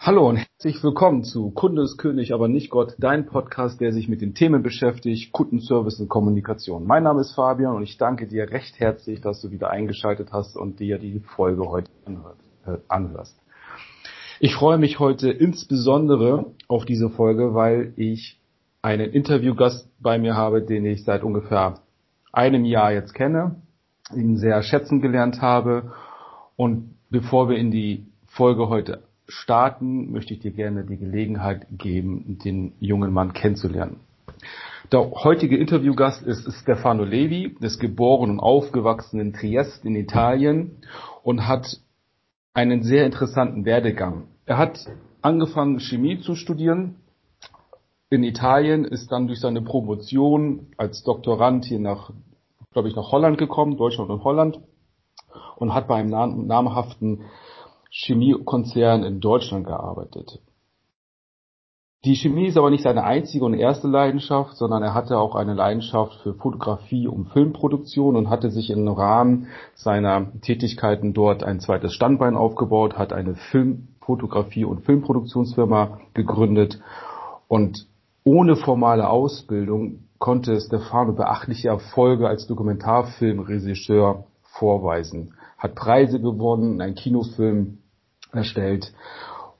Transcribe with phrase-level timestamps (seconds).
[0.00, 4.08] Hallo und herzlich willkommen zu Kunde ist König, aber nicht Gott, dein Podcast, der sich
[4.08, 6.86] mit den Themen beschäftigt, Kundenservice und Kommunikation.
[6.86, 10.56] Mein Name ist Fabian und ich danke dir recht herzlich, dass du wieder eingeschaltet hast
[10.56, 11.90] und dir die Folge heute
[12.64, 13.36] äh, anhörst.
[14.38, 18.40] Ich freue mich heute insbesondere auf diese Folge, weil ich
[18.82, 21.80] einen Interviewgast bei mir habe, den ich seit ungefähr
[22.32, 23.56] einem Jahr jetzt kenne,
[24.14, 25.92] ihn sehr schätzen gelernt habe
[26.54, 32.38] und bevor wir in die Folge heute starten, möchte ich dir gerne die Gelegenheit geben,
[32.44, 34.00] den jungen Mann kennenzulernen.
[34.90, 40.78] Der heutige Interviewgast ist Stefano Levi, ist geboren und aufgewachsen in Triest in Italien
[41.22, 41.80] und hat
[42.54, 44.28] einen sehr interessanten Werdegang.
[44.46, 44.78] Er hat
[45.20, 46.96] angefangen Chemie zu studieren
[48.08, 52.10] in Italien, ist dann durch seine Promotion als Doktorand hier nach,
[52.72, 54.60] glaube ich, nach Holland gekommen, Deutschland und Holland
[55.56, 57.24] und hat bei einem namhaften
[57.90, 60.40] Chemiekonzern in Deutschland gearbeitet.
[62.04, 65.54] Die Chemie ist aber nicht seine einzige und erste Leidenschaft, sondern er hatte auch eine
[65.54, 71.92] Leidenschaft für Fotografie und Filmproduktion und hatte sich im Rahmen seiner Tätigkeiten dort ein zweites
[71.92, 76.78] Standbein aufgebaut, hat eine Filmfotografie und Filmproduktionsfirma gegründet
[77.48, 77.88] und
[78.22, 87.78] ohne formale Ausbildung konnte Stefano beachtliche Erfolge als Dokumentarfilmregisseur vorweisen hat Preise gewonnen, einen Kinofilm
[88.32, 88.92] erstellt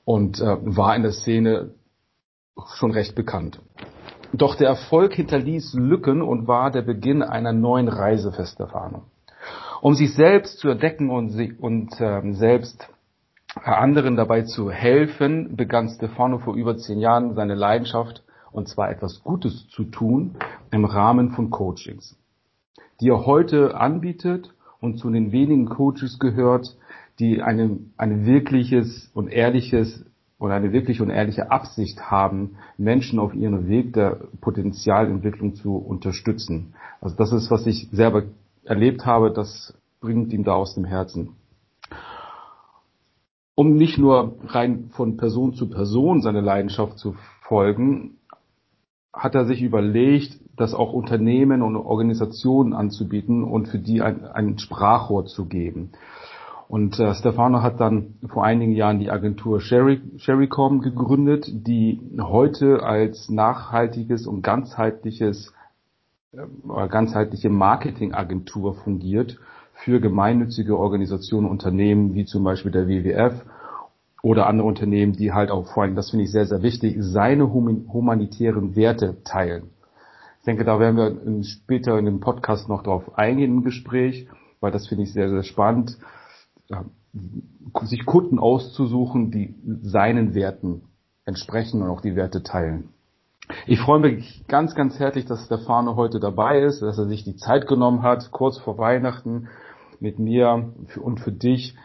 [0.05, 1.71] und äh, war in der Szene
[2.75, 3.61] schon recht bekannt.
[4.33, 9.03] Doch der Erfolg hinterließ Lücken und war der Beginn einer neuen Reise für Stefano.
[9.81, 12.89] Um sich selbst zu entdecken und, und äh, selbst
[13.55, 19.23] anderen dabei zu helfen, begann Stefano vor über zehn Jahren seine Leidenschaft, und zwar etwas
[19.23, 20.35] Gutes zu tun,
[20.71, 22.17] im Rahmen von Coachings,
[23.01, 26.77] die er heute anbietet und zu den wenigen Coaches gehört,
[27.19, 30.05] die eine, eine wirkliches und ehrliches
[30.39, 36.73] oder eine wirkliche und ehrliche Absicht haben, Menschen auf ihrem Weg der Potenzialentwicklung zu unterstützen.
[37.01, 38.23] Also das ist, was ich selber
[38.63, 41.35] erlebt habe, das bringt ihm da aus dem Herzen.
[43.55, 48.15] Um nicht nur rein von Person zu Person seine Leidenschaft zu folgen,
[49.11, 54.59] hat er sich überlegt, das auch Unternehmen und Organisationen anzubieten und für die ein, ein
[54.59, 55.91] Sprachrohr zu geben.
[56.67, 62.83] Und äh, Stefano hat dann vor einigen Jahren die Agentur Sherry, Sherrycom gegründet, die heute
[62.83, 65.51] als nachhaltiges und ganzheitliches
[66.31, 69.39] äh, ganzheitliche Marketingagentur fungiert
[69.73, 73.33] für gemeinnützige Organisationen, Unternehmen wie zum Beispiel der WWF
[74.21, 77.51] oder andere Unternehmen, die halt auch vor allem, das finde ich sehr, sehr wichtig, seine
[77.51, 79.69] humanitären Werte teilen.
[80.39, 84.27] Ich denke, da werden wir später in dem Podcast noch drauf eingehen im Gespräch,
[84.61, 85.97] weil das finde ich sehr, sehr spannend,
[87.83, 90.83] sich Kunden auszusuchen, die seinen Werten
[91.25, 92.89] entsprechen und auch die Werte teilen.
[93.65, 97.35] Ich freue mich ganz, ganz herzlich, dass Stefano heute dabei ist, dass er sich die
[97.35, 99.47] Zeit genommen hat, kurz vor Weihnachten
[99.99, 100.71] mit mir
[101.01, 101.75] und für dich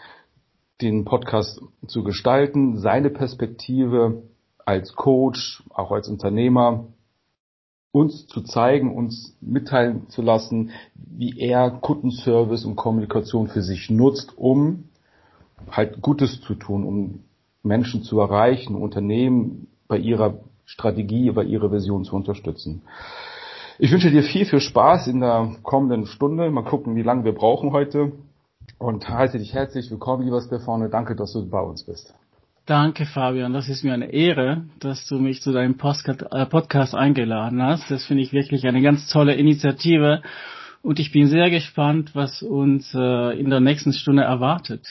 [0.81, 4.23] den Podcast zu gestalten, seine Perspektive
[4.67, 6.87] als Coach, auch als Unternehmer,
[7.95, 14.37] uns zu zeigen, uns mitteilen zu lassen, wie er Kundenservice und Kommunikation für sich nutzt,
[14.37, 14.89] um
[15.71, 17.21] halt Gutes zu tun, um
[17.63, 22.83] Menschen zu erreichen, Unternehmen bei ihrer Strategie, bei ihrer Vision zu unterstützen.
[23.79, 26.51] Ich wünsche dir viel, viel Spaß in der kommenden Stunde.
[26.51, 28.11] Mal gucken, wie lange wir brauchen heute
[28.79, 30.89] und heiße dich herzlich willkommen, lieber Stefano.
[30.89, 32.13] Danke, dass du bei uns bist.
[32.67, 33.53] Danke, Fabian.
[33.53, 37.91] Das ist mir eine Ehre, dass du mich zu deinem äh, Podcast eingeladen hast.
[37.91, 40.23] Das finde ich wirklich eine ganz tolle Initiative.
[40.81, 44.87] Und ich bin sehr gespannt, was uns äh, in der nächsten Stunde erwartet.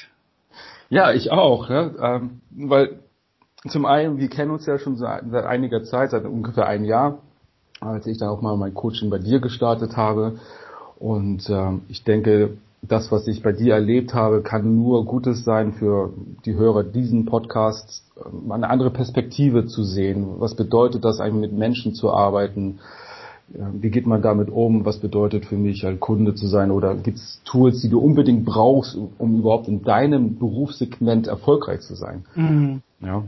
[0.90, 1.68] Ja, ich auch.
[1.68, 1.96] Ne?
[2.00, 3.00] Ähm, weil
[3.68, 7.24] zum einen, wir kennen uns ja schon seit, einiger Zeit, seit ungefähr einem Jahr,
[7.80, 10.40] als ich dann auch mal mein Coaching bei dir gestartet habe.
[11.00, 12.58] Und ähm, ich denke,
[12.88, 16.14] das, was ich bei dir erlebt habe, kann nur Gutes sein für
[16.46, 20.40] die Hörer diesen Podcasts, ähm, eine andere Perspektive zu sehen.
[20.40, 22.80] Was bedeutet das eigentlich mit Menschen zu arbeiten?
[23.48, 24.86] Wie geht man damit um?
[24.86, 26.72] Was bedeutet für mich, ein Kunde zu sein?
[26.72, 31.94] Oder gibt es Tools, die du unbedingt brauchst, um überhaupt in deinem Berufssegment erfolgreich zu
[31.94, 32.26] sein?
[32.36, 32.82] Mhm.
[33.02, 33.24] Ja.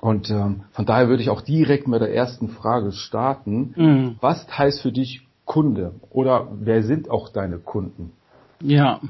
[0.00, 3.74] Und ähm, von daher würde ich auch direkt mit der ersten Frage starten.
[3.74, 4.16] Mhm.
[4.20, 5.92] Was heißt für dich Kunde?
[6.10, 8.12] Oder wer sind auch deine Kunden?
[8.60, 9.00] Ja.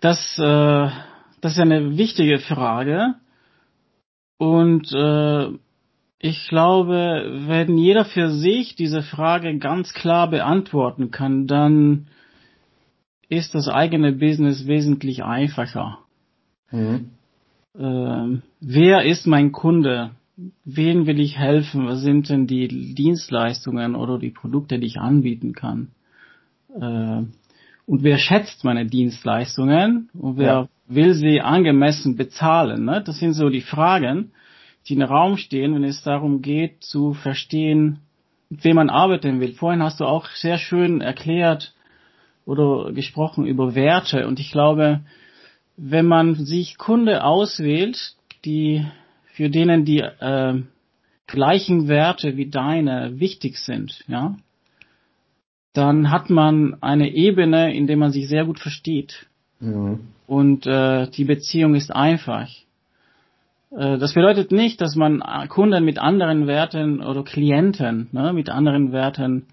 [0.00, 0.90] Das, äh,
[1.40, 3.14] das ist eine wichtige Frage.
[4.38, 5.50] Und äh,
[6.18, 12.08] ich glaube, wenn jeder für sich diese Frage ganz klar beantworten kann, dann
[13.28, 15.98] ist das eigene Business wesentlich einfacher.
[16.70, 17.10] Mhm.
[17.78, 20.12] äh, wer ist mein Kunde?
[20.64, 21.86] Wen will ich helfen?
[21.86, 25.88] Was sind denn die Dienstleistungen oder die Produkte, die ich anbieten kann?
[26.80, 27.22] Äh,
[27.86, 30.68] und wer schätzt meine Dienstleistungen und wer ja.
[30.86, 32.84] will sie angemessen bezahlen?
[32.84, 33.02] Ne?
[33.04, 34.32] Das sind so die Fragen,
[34.86, 37.98] die im Raum stehen, wenn es darum geht zu verstehen,
[38.50, 39.52] mit wem man arbeiten will.
[39.54, 41.74] Vorhin hast du auch sehr schön erklärt
[42.44, 45.00] oder gesprochen über Werte und ich glaube,
[45.76, 48.14] wenn man sich Kunde auswählt,
[48.44, 48.84] die
[49.32, 50.62] für denen die äh,
[51.26, 54.36] gleichen Werte wie deine wichtig sind, ja,
[55.72, 59.26] dann hat man eine Ebene, in der man sich sehr gut versteht.
[59.60, 60.00] Mhm.
[60.26, 62.48] Und äh, die Beziehung ist einfach.
[63.70, 68.92] Äh, das bedeutet nicht, dass man Kunden mit anderen Werten oder Klienten ne, mit anderen
[68.92, 69.46] Werten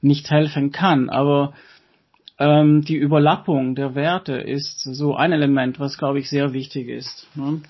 [0.00, 1.54] nicht helfen kann, aber
[2.38, 7.26] ähm, die Überlappung der Werte ist so ein Element, was glaube ich sehr wichtig ist.
[7.34, 7.60] Ne?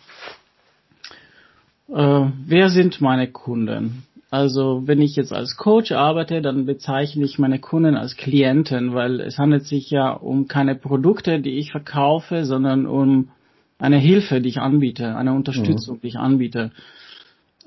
[1.89, 4.05] Äh, wer sind meine Kunden?
[4.31, 9.21] Also wenn ich jetzt als Coach arbeite, dann bezeichne ich meine Kunden als Klienten, weil
[9.21, 13.31] es handelt sich ja um keine Produkte, die ich verkaufe, sondern um
[13.79, 16.01] eine Hilfe, die ich anbiete, eine Unterstützung, mhm.
[16.01, 16.73] die ich anbiete.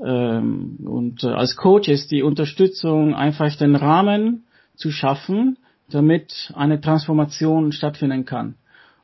[0.03, 4.43] Ähm, und äh, als Coach ist die Unterstützung einfach den Rahmen
[4.75, 5.57] zu schaffen,
[5.89, 8.55] damit eine Transformation stattfinden kann.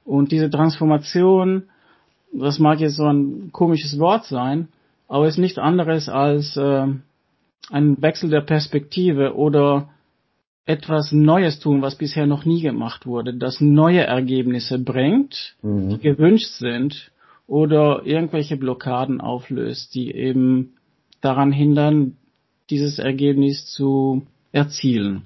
[0.06, 1.64] Und diese Transformation,
[2.32, 4.68] das mag jetzt so ein komisches Wort sein,
[5.08, 6.88] aber ist nichts anderes als äh,
[7.70, 9.90] ein Wechsel der Perspektive oder
[10.66, 15.90] etwas Neues tun, was bisher noch nie gemacht wurde, das neue Ergebnisse bringt, mhm.
[15.90, 17.12] die gewünscht sind
[17.48, 20.76] oder irgendwelche Blockaden auflöst, die eben
[21.22, 22.18] daran hindern,
[22.70, 25.24] dieses Ergebnis zu erzielen.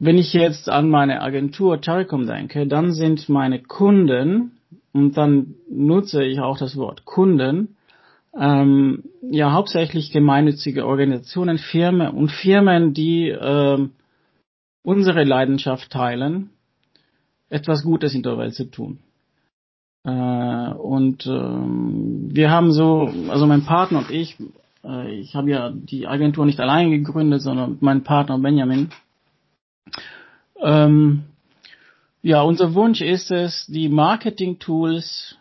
[0.00, 4.58] Wenn ich jetzt an meine Agentur Telecom denke, dann sind meine Kunden,
[4.92, 7.76] und dann nutze ich auch das Wort Kunden,
[8.38, 13.88] ähm, ja hauptsächlich gemeinnützige Organisationen, Firmen und Firmen, die äh,
[14.82, 16.50] unsere Leidenschaft teilen,
[17.48, 18.98] etwas Gutes in der Welt zu tun.
[20.04, 24.36] Äh, und ähm, wir haben so, also mein Partner und ich,
[24.84, 28.90] äh, ich habe ja die Agentur nicht allein gegründet, sondern mein Partner Benjamin.
[30.60, 31.24] Ähm,
[32.22, 35.36] ja, unser Wunsch ist es, die Marketing-Tools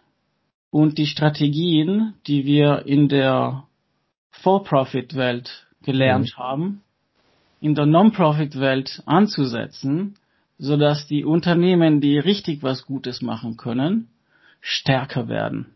[0.72, 3.66] und die Strategien, die wir in der
[4.32, 6.42] For-Profit-Welt gelernt mhm.
[6.42, 6.82] haben,
[7.60, 10.16] in der Non-Profit-Welt anzusetzen,
[10.58, 14.08] so dass die Unternehmen, die richtig was Gutes machen können,
[14.62, 15.68] stärker werden.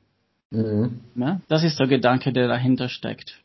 [0.49, 1.01] Mhm.
[1.15, 3.41] Ja, das ist der Gedanke, der dahinter steckt.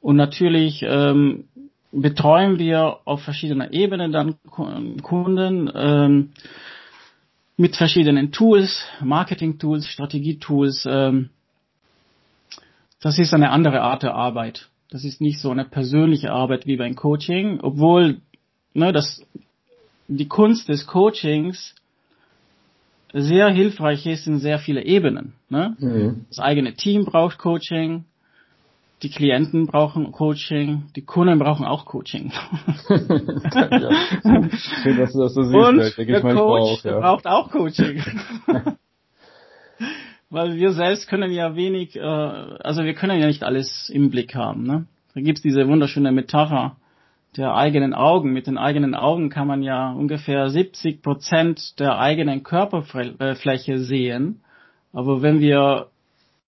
[0.00, 1.44] Und natürlich ähm,
[1.92, 4.36] betreuen wir auf verschiedener Ebene dann
[5.02, 5.70] Kunden.
[5.74, 6.30] Ähm,
[7.60, 10.86] mit verschiedenen Tools, Marketing-Tools, Strategie-Tools.
[10.88, 11.28] Ähm,
[13.02, 14.70] das ist eine andere Art der Arbeit.
[14.88, 18.22] Das ist nicht so eine persönliche Arbeit wie beim Coaching, obwohl
[18.72, 19.22] ne, das,
[20.08, 21.74] die Kunst des Coachings
[23.12, 25.34] sehr hilfreich ist in sehr viele Ebenen.
[25.50, 25.76] Ne?
[25.78, 26.24] Mhm.
[26.30, 28.06] Das eigene Team braucht Coaching,
[29.02, 32.32] die Klienten brauchen Coaching, die Kunden brauchen auch Coaching.
[32.88, 33.90] ja.
[34.82, 35.54] Schön, dass du das so siehst.
[35.54, 37.00] Und der Coach auch, ja.
[37.00, 38.02] braucht auch Coaching.
[40.30, 44.34] Weil wir selbst können ja wenig, äh, also wir können ja nicht alles im Blick
[44.34, 44.62] haben.
[44.64, 44.86] Ne?
[45.14, 46.76] Da gibt's diese wunderschöne Metapher
[47.36, 48.32] der eigenen Augen.
[48.32, 54.42] Mit den eigenen Augen kann man ja ungefähr 70 Prozent der eigenen Körperfläche sehen.
[54.92, 55.88] Aber wenn wir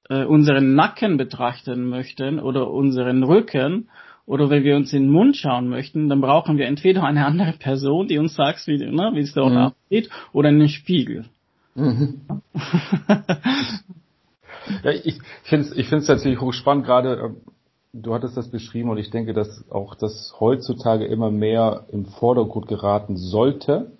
[0.09, 3.89] äh, unseren Nacken betrachten möchten oder unseren Rücken
[4.27, 7.53] oder wenn wir uns in den Mund schauen möchten, dann brauchen wir entweder eine andere
[7.53, 9.59] Person, die uns sagt, wie, ne, wie es dort mhm.
[9.59, 11.25] aussieht, oder einen Spiegel.
[11.75, 12.21] Mhm.
[14.85, 17.31] ja, ich finde es ich find's tatsächlich hochspannend, gerade äh,
[17.93, 22.69] du hattest das beschrieben und ich denke, dass auch das heutzutage immer mehr im Vordergrund
[22.69, 23.91] geraten sollte,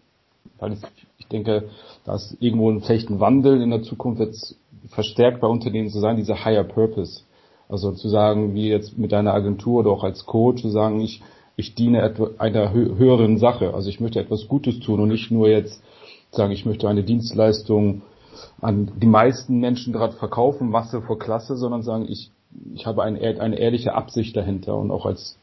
[0.59, 0.81] weil ich,
[1.19, 1.69] ich denke,
[2.05, 4.57] da ist irgendwo vielleicht ein Wandel in der Zukunft jetzt
[4.89, 7.23] verstärkt bei Unternehmen zu sein, dieser Higher Purpose.
[7.69, 11.23] Also zu sagen, wie jetzt mit deiner Agentur oder auch als Coach, zu sagen, ich,
[11.57, 13.73] ich diene einer höheren Sache.
[13.75, 15.83] Also ich möchte etwas Gutes tun und nicht nur jetzt
[16.31, 18.03] sagen, ich möchte eine Dienstleistung
[18.61, 22.31] an die meisten Menschen gerade verkaufen, Masse vor Klasse, sondern sagen, ich,
[22.75, 25.39] ich habe eine, eine ehrliche Absicht dahinter und auch als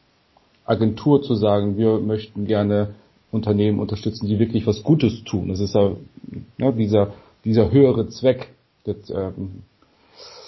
[0.64, 2.94] Agentur zu sagen, wir möchten gerne
[3.32, 5.48] Unternehmen unterstützen, die wirklich was Gutes tun.
[5.48, 5.92] Das ist ja,
[6.58, 7.12] ja dieser,
[7.44, 8.50] dieser höhere Zweck,
[8.84, 9.62] das, ähm,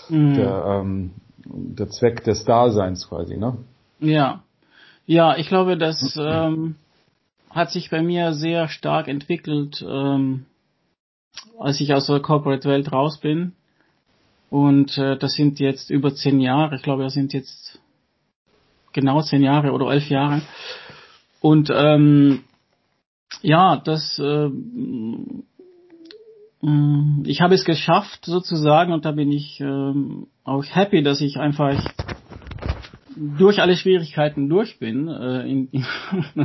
[0.09, 0.35] mhm.
[0.35, 1.11] der, ähm,
[1.45, 3.57] der Zweck des Daseins quasi, ne?
[4.01, 4.43] Ja.
[5.07, 6.77] Ja, ich glaube, das ähm,
[7.51, 10.47] hat sich bei mir sehr stark entwickelt, ähm,
[11.59, 13.53] als ich aus der Corporate-Welt raus bin.
[14.51, 16.77] Und äh, das sind jetzt über zehn Jahre.
[16.77, 17.81] Ich glaube, das sind jetzt
[18.93, 20.43] genau zehn Jahre oder elf Jahre.
[21.41, 22.45] Und ähm,
[23.41, 24.51] ja, das äh,
[27.25, 31.85] ich habe es geschafft sozusagen und da bin ich ähm, auch happy, dass ich einfach
[33.17, 35.85] durch alle Schwierigkeiten durch bin äh, in, in,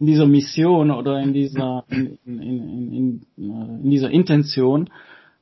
[0.00, 4.88] in dieser Mission oder in dieser in, in, in, in, dieser Intention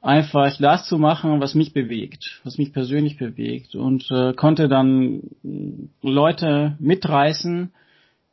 [0.00, 5.22] einfach das zu machen, was mich bewegt, was mich persönlich bewegt und äh, konnte dann
[6.02, 7.70] Leute mitreißen,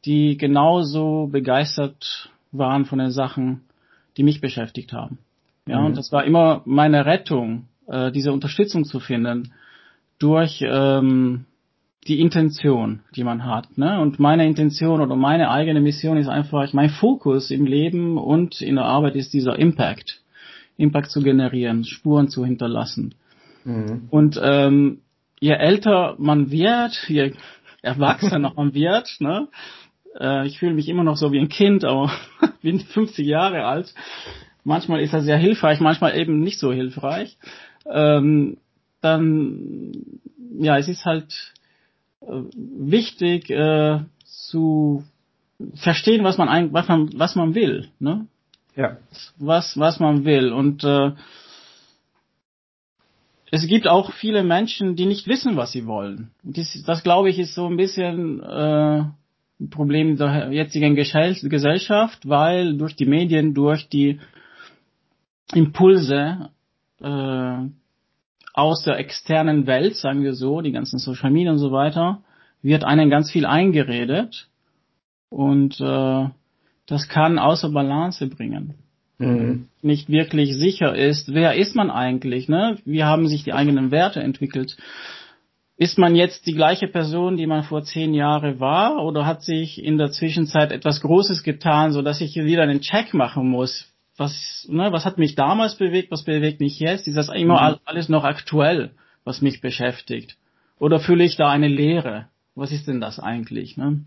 [0.06, 3.62] die genauso begeistert waren von den Sachen,
[4.18, 5.20] die mich beschäftigt haben.
[5.68, 5.88] Ja, mhm.
[5.88, 9.54] und das war immer meine Rettung, äh, diese Unterstützung zu finden
[10.20, 11.46] durch ähm,
[12.08, 13.78] die Intention, die man hat.
[13.78, 14.00] Ne?
[14.00, 18.76] Und meine Intention oder meine eigene Mission ist einfach, mein Fokus im Leben und in
[18.76, 20.22] der Arbeit ist dieser Impact.
[20.78, 23.16] Impact zu generieren, Spuren zu hinterlassen.
[23.64, 24.08] Mhm.
[24.12, 25.02] Und ähm,
[25.40, 27.34] je älter man wird, je
[27.82, 29.48] erwachsener man wird, ne?
[30.20, 32.12] Äh, ich fühle mich immer noch so wie ein Kind, aber
[32.62, 33.94] bin 50 Jahre alt.
[34.66, 37.38] Manchmal ist das sehr hilfreich, manchmal eben nicht so hilfreich.
[37.88, 38.58] Ähm,
[39.00, 39.92] dann,
[40.60, 41.54] ja, es ist halt
[42.22, 45.04] äh, wichtig äh, zu
[45.76, 47.90] verstehen, was man, was man, was man will.
[48.00, 48.26] Ne?
[48.76, 48.98] Ja.
[49.38, 50.52] Was, was man will.
[50.52, 51.12] Und äh,
[53.52, 56.32] es gibt auch viele Menschen, die nicht wissen, was sie wollen.
[56.42, 59.04] Das, das glaube ich, ist so ein bisschen äh,
[59.60, 64.20] ein Problem der jetzigen Gesellschaft, weil durch die Medien, durch die
[65.54, 66.50] Impulse
[67.02, 67.58] äh,
[68.54, 72.24] aus der externen Welt, sagen wir so, die ganzen Social Media und so weiter,
[72.62, 74.48] wird einem ganz viel eingeredet
[75.30, 76.30] und äh,
[76.88, 78.76] das kann außer Balance bringen.
[79.18, 79.68] Mhm.
[79.82, 82.78] Nicht wirklich sicher ist, wer ist man eigentlich, ne?
[82.86, 84.78] Wie haben sich die eigenen Werte entwickelt?
[85.78, 89.84] Ist man jetzt die gleiche Person, die man vor zehn Jahren war, oder hat sich
[89.84, 93.92] in der Zwischenzeit etwas Großes getan, so dass ich hier wieder einen Check machen muss?
[94.18, 97.08] Was, ne, was hat mich damals bewegt, was bewegt mich jetzt?
[97.08, 97.78] Ist das immer mhm.
[97.86, 98.92] alles noch aktuell,
[99.24, 100.38] was mich beschäftigt?
[100.80, 102.28] Oder fühle ich da eine Leere?
[102.56, 103.76] Was ist denn das eigentlich?
[103.76, 104.02] Ne?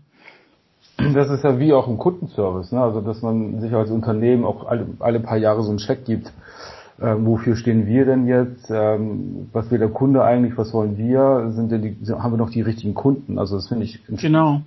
[0.97, 2.81] Das ist ja wie auch im Kundenservice, ne?
[2.81, 6.31] also dass man sich als Unternehmen auch alle, alle paar Jahre so einen Check gibt
[7.01, 11.51] äh, wofür stehen wir denn jetzt, ähm, was will der Kunde eigentlich, was wollen wir,
[11.51, 13.39] sind denn die, haben wir noch die richtigen Kunden?
[13.39, 13.99] Also das finde ich.
[14.07, 14.61] Genau.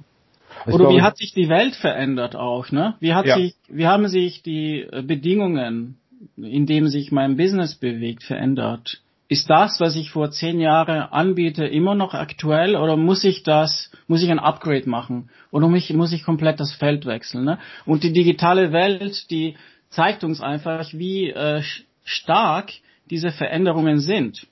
[0.66, 2.94] Ich Oder glaube, wie hat sich die Welt verändert auch, ne?
[3.00, 3.36] Wie hat ja.
[3.36, 5.98] sich, wie haben sich die äh, Bedingungen,
[6.36, 9.00] in denen sich mein Business bewegt, verändert?
[9.28, 13.90] Ist das, was ich vor zehn Jahren anbiete, immer noch aktuell oder muss ich das,
[14.06, 15.30] muss ich ein Upgrade machen?
[15.50, 17.44] Oder muss ich, muss ich komplett das Feld wechseln?
[17.44, 17.58] Ne?
[17.86, 19.54] Und die digitale Welt, die
[19.88, 21.62] zeigt uns einfach, wie äh,
[22.04, 22.72] stark
[23.08, 24.46] diese Veränderungen sind.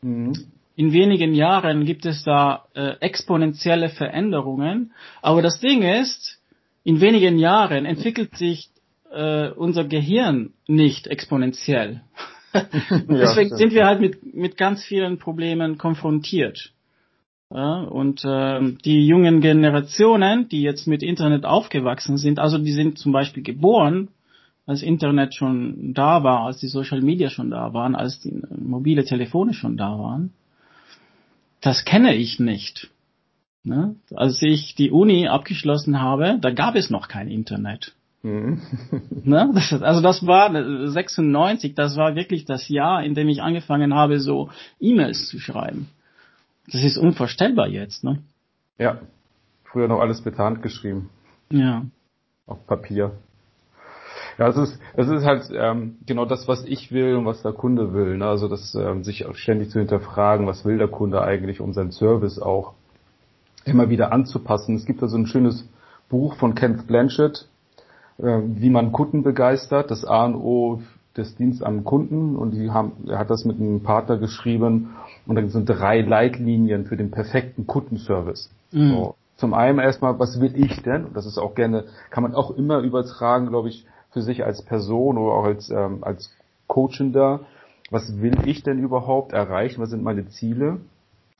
[0.00, 0.34] Mhm.
[0.76, 6.40] In wenigen Jahren gibt es da äh, exponentielle Veränderungen, aber das Ding ist,
[6.82, 8.70] in wenigen Jahren entwickelt sich
[9.12, 12.02] äh, unser Gehirn nicht exponentiell.
[13.08, 16.72] Deswegen ja, sind wir halt mit, mit ganz vielen Problemen konfrontiert.
[17.50, 22.98] Ja, und äh, die jungen Generationen, die jetzt mit Internet aufgewachsen sind, also die sind
[22.98, 24.08] zum Beispiel geboren
[24.66, 29.04] als Internet schon da war, als die Social Media schon da waren, als die mobile
[29.04, 30.32] Telefone schon da waren,
[31.64, 32.90] das kenne ich nicht.
[33.62, 33.96] Ne?
[34.14, 37.94] Als ich die Uni abgeschlossen habe, da gab es noch kein Internet.
[38.22, 38.60] Mhm.
[39.24, 39.50] ne?
[39.54, 44.20] das, also das war 96, das war wirklich das Jahr, in dem ich angefangen habe,
[44.20, 45.88] so E-Mails zu schreiben.
[46.70, 48.22] Das ist unvorstellbar jetzt, ne?
[48.78, 48.98] Ja.
[49.64, 51.08] Früher noch alles mit Hand geschrieben.
[51.50, 51.86] Ja.
[52.46, 53.12] Auf Papier.
[54.38, 57.52] Ja, es ist, es ist halt ähm, genau das, was ich will und was der
[57.52, 58.16] Kunde will.
[58.16, 58.26] Ne?
[58.26, 62.40] Also das ähm, sich ständig zu hinterfragen, was will der Kunde eigentlich, um seinen Service
[62.40, 62.74] auch
[63.64, 64.76] immer wieder anzupassen.
[64.76, 65.68] Es gibt da so ein schönes
[66.08, 67.48] Buch von Kenneth Blanchett,
[68.18, 70.80] äh, wie man Kunden begeistert, das A und O
[71.16, 75.36] des Dienst am Kunden und die haben, er hat das mit einem Partner geschrieben und
[75.36, 78.50] dann sind drei Leitlinien für den perfekten Kundenservice.
[78.72, 78.90] Mhm.
[78.90, 79.14] So.
[79.36, 81.04] Zum einen erstmal, was will ich denn?
[81.06, 84.62] Und das ist auch gerne, kann man auch immer übertragen, glaube ich, für sich als
[84.62, 86.32] Person oder auch als, ähm, als
[86.66, 87.40] Coachender.
[87.90, 89.82] Was will ich denn überhaupt erreichen?
[89.82, 90.78] Was sind meine Ziele?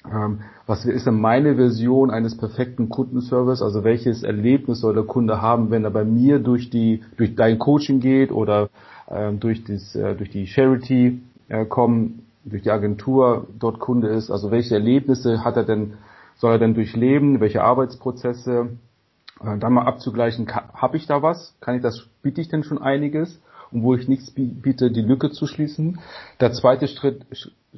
[0.04, 3.62] Ähm, was ist denn meine Version eines perfekten Kundenservice?
[3.62, 7.58] Also welches Erlebnis soll der Kunde haben, wenn er bei mir durch die durch dein
[7.58, 8.68] Coaching geht oder
[9.10, 14.30] ähm, durch das äh, durch die Charity äh, kommen, durch die Agentur dort Kunde ist?
[14.30, 15.94] Also welche Erlebnisse hat er denn
[16.36, 17.40] soll er denn durchleben?
[17.40, 18.70] Welche Arbeitsprozesse?
[19.42, 21.54] Äh, dann mal abzugleichen, habe ich da was?
[21.60, 23.40] Kann ich das, biete ich denn schon einiges?
[23.74, 25.98] und wo ich nichts biete, die Lücke zu schließen.
[26.40, 27.26] Der zweite Schritt,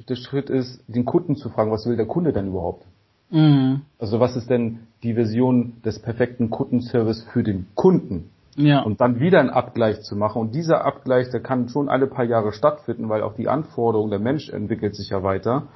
[0.07, 2.85] der Schritt ist, den Kunden zu fragen, was will der Kunde denn überhaupt?
[3.31, 3.81] Mhm.
[3.99, 8.29] Also was ist denn die Version des perfekten Kundenservice für den Kunden?
[8.55, 8.81] Ja.
[8.81, 10.41] Und dann wieder einen Abgleich zu machen.
[10.41, 14.19] Und dieser Abgleich, der kann schon alle paar Jahre stattfinden, weil auch die Anforderungen, der
[14.19, 15.67] Mensch entwickelt sich ja weiter.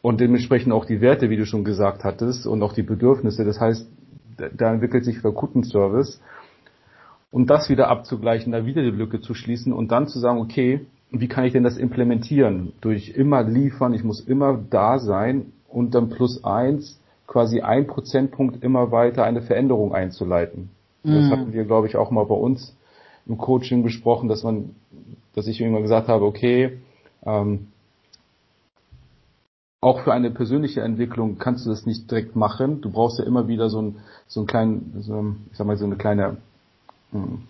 [0.00, 3.44] Und dementsprechend auch die Werte, wie du schon gesagt hattest, und auch die Bedürfnisse.
[3.44, 3.88] Das heißt,
[4.36, 6.20] da entwickelt sich der Kundenservice.
[7.30, 10.86] Und das wieder abzugleichen, da wieder die Lücke zu schließen und dann zu sagen, okay,
[11.10, 12.72] wie kann ich denn das implementieren?
[12.80, 18.62] Durch immer liefern, ich muss immer da sein und dann plus eins, quasi ein Prozentpunkt
[18.62, 20.70] immer weiter eine Veränderung einzuleiten.
[21.02, 21.14] Mhm.
[21.14, 22.76] Das hatten wir, glaube ich, auch mal bei uns
[23.26, 24.74] im Coaching besprochen, dass man,
[25.34, 26.78] dass ich irgendwann gesagt habe, okay,
[27.24, 27.68] ähm,
[29.80, 32.80] auch für eine persönliche Entwicklung kannst du das nicht direkt machen.
[32.80, 35.84] Du brauchst ja immer wieder so einen, so einen kleinen, so, ich sag mal, so
[35.84, 36.36] eine kleine
[37.12, 37.42] hm,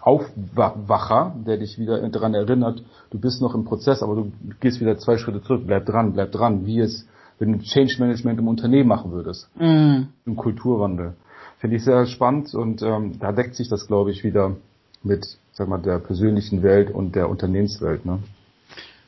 [0.00, 4.98] Aufwacher, der dich wieder daran erinnert, du bist noch im Prozess, aber du gehst wieder
[4.98, 7.06] zwei Schritte zurück, bleib dran, bleib dran, wie es,
[7.38, 10.02] wenn du Change Management im Unternehmen machen würdest, mm.
[10.26, 11.14] im Kulturwandel.
[11.58, 14.56] Finde ich sehr spannend und ähm, da deckt sich das, glaube ich, wieder
[15.04, 18.04] mit, sag mal, der persönlichen Welt und der Unternehmenswelt.
[18.04, 18.18] Ne?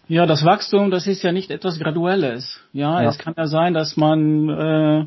[0.07, 2.61] Ja, das Wachstum, das ist ja nicht etwas Graduelles.
[2.73, 3.09] Ja, ja.
[3.09, 5.07] es kann ja sein, dass man äh,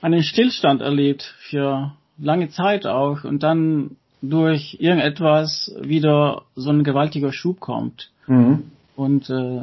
[0.00, 7.32] einen Stillstand erlebt für lange Zeit auch und dann durch irgendetwas wieder so ein gewaltiger
[7.32, 8.10] Schub kommt.
[8.26, 8.70] Mhm.
[8.96, 9.62] Und äh,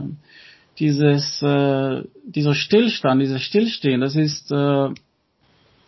[0.79, 4.89] dieses äh, dieser Stillstand, dieses Stillstehen, das ist äh,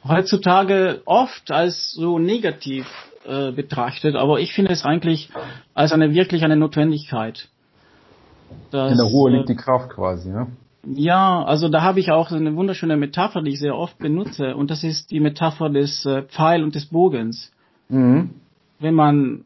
[0.05, 2.85] heutzutage oft als so negativ
[3.25, 5.29] äh, betrachtet, aber ich finde es eigentlich
[5.73, 7.49] als eine wirklich eine Notwendigkeit.
[8.71, 10.47] Dass, In der Ruhe liegt die Kraft quasi, ne?
[10.93, 14.71] Ja, also da habe ich auch eine wunderschöne Metapher, die ich sehr oft benutze, und
[14.71, 17.51] das ist die Metapher des äh, Pfeil und des Bogens.
[17.89, 18.31] Mhm.
[18.79, 19.45] Wenn man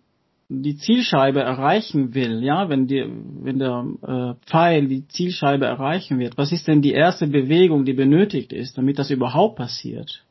[0.50, 3.06] die Zielscheibe erreichen will, ja, wenn die,
[3.42, 7.94] wenn der äh, Pfeil die Zielscheibe erreichen wird, was ist denn die erste Bewegung, die
[7.94, 10.24] benötigt ist, damit das überhaupt passiert?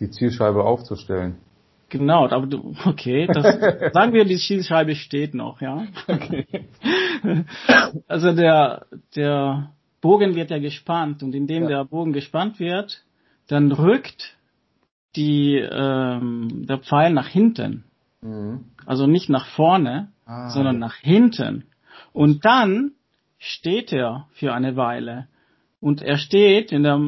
[0.00, 1.36] Die Zielscheibe aufzustellen.
[1.90, 3.44] Genau, aber du, okay, das,
[3.92, 5.84] sagen wir, die Zielscheibe steht noch, ja.
[6.08, 6.46] Okay.
[8.08, 9.70] Also der, der
[10.04, 11.68] Bogen wird ja gespannt und indem ja.
[11.70, 13.02] der Bogen gespannt wird,
[13.48, 14.36] dann rückt
[15.16, 17.84] die, ähm, der Pfeil nach hinten.
[18.20, 18.66] Mhm.
[18.84, 21.64] Also nicht nach vorne, ah, sondern nach hinten.
[22.12, 22.92] Und dann
[23.38, 25.26] steht er für eine Weile.
[25.80, 27.00] Und er steht in, der,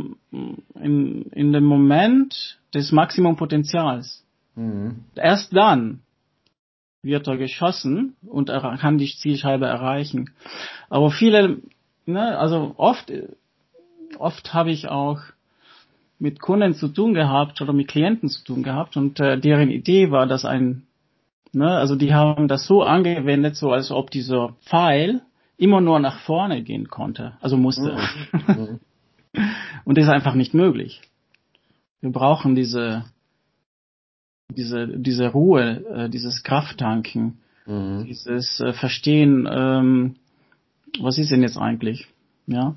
[0.80, 4.24] in, in dem Moment des Maximumpotenzials.
[4.54, 5.04] Mhm.
[5.16, 6.00] Erst dann
[7.02, 10.30] wird er geschossen und er kann die Zielscheibe erreichen.
[10.88, 11.58] Aber viele,
[12.06, 13.12] ne, also oft,
[14.18, 15.20] oft habe ich auch
[16.18, 20.10] mit Kunden zu tun gehabt oder mit Klienten zu tun gehabt und äh, deren Idee
[20.10, 20.86] war, dass ein,
[21.52, 25.22] ne, also die haben das so angewendet, so als ob dieser Pfeil
[25.58, 27.96] immer nur nach vorne gehen konnte, also musste.
[28.46, 28.80] Mhm.
[29.84, 31.02] und das ist einfach nicht möglich.
[32.00, 33.04] Wir brauchen diese
[34.48, 38.04] diese, diese Ruhe, äh, dieses Krafttanken, mhm.
[38.06, 40.16] dieses äh, Verstehen, ähm,
[41.00, 42.06] was ist denn jetzt eigentlich?
[42.46, 42.76] Ja.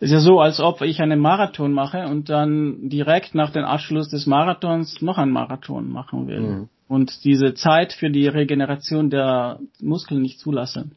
[0.00, 4.08] ist ja so, als ob ich einen Marathon mache und dann direkt nach dem Abschluss
[4.08, 6.40] des Marathons noch einen Marathon machen will.
[6.40, 6.68] Mhm.
[6.88, 10.90] Und diese Zeit für die Regeneration der Muskeln nicht zulasse.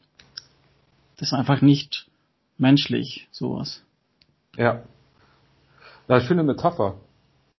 [1.16, 2.06] Das ist einfach nicht
[2.58, 3.82] menschlich, sowas.
[4.56, 4.82] Ja.
[6.08, 6.94] Ja, schöne Metapher.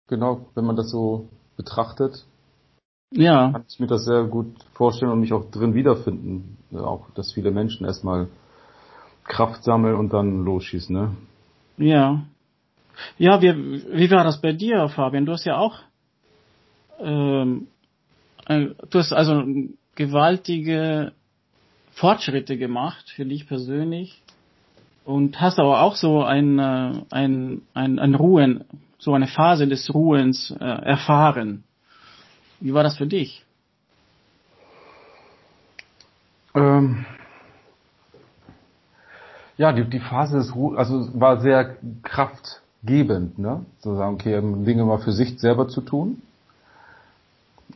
[0.08, 2.26] Genau, wenn man das so betrachtet,
[3.12, 3.52] ja.
[3.52, 6.58] kann ich mir das sehr gut vorstellen und mich auch drin wiederfinden.
[6.74, 8.28] Auch, dass viele Menschen erstmal
[9.26, 11.16] Kraft sammeln und dann losschießen, ne?
[11.78, 12.22] Ja.
[13.18, 15.26] Ja, wie, wie war das bei dir, Fabian?
[15.26, 15.80] Du hast ja auch,
[17.00, 17.68] ähm,
[18.48, 19.44] du hast also
[19.96, 21.14] gewaltige
[21.94, 24.22] Fortschritte gemacht für dich persönlich
[25.06, 28.66] und hast aber auch so ein, äh, ein, ein, ein Ruhen,
[28.98, 31.64] so eine Phase des Ruhens äh, erfahren.
[32.60, 33.44] Wie war das für dich?
[36.54, 37.06] Ähm,
[39.58, 43.66] ja, die, die Phase des Ruhe, also war sehr kraftgebend, ne?
[43.80, 46.22] So sagen, okay, Dinge mal für sich selber zu tun,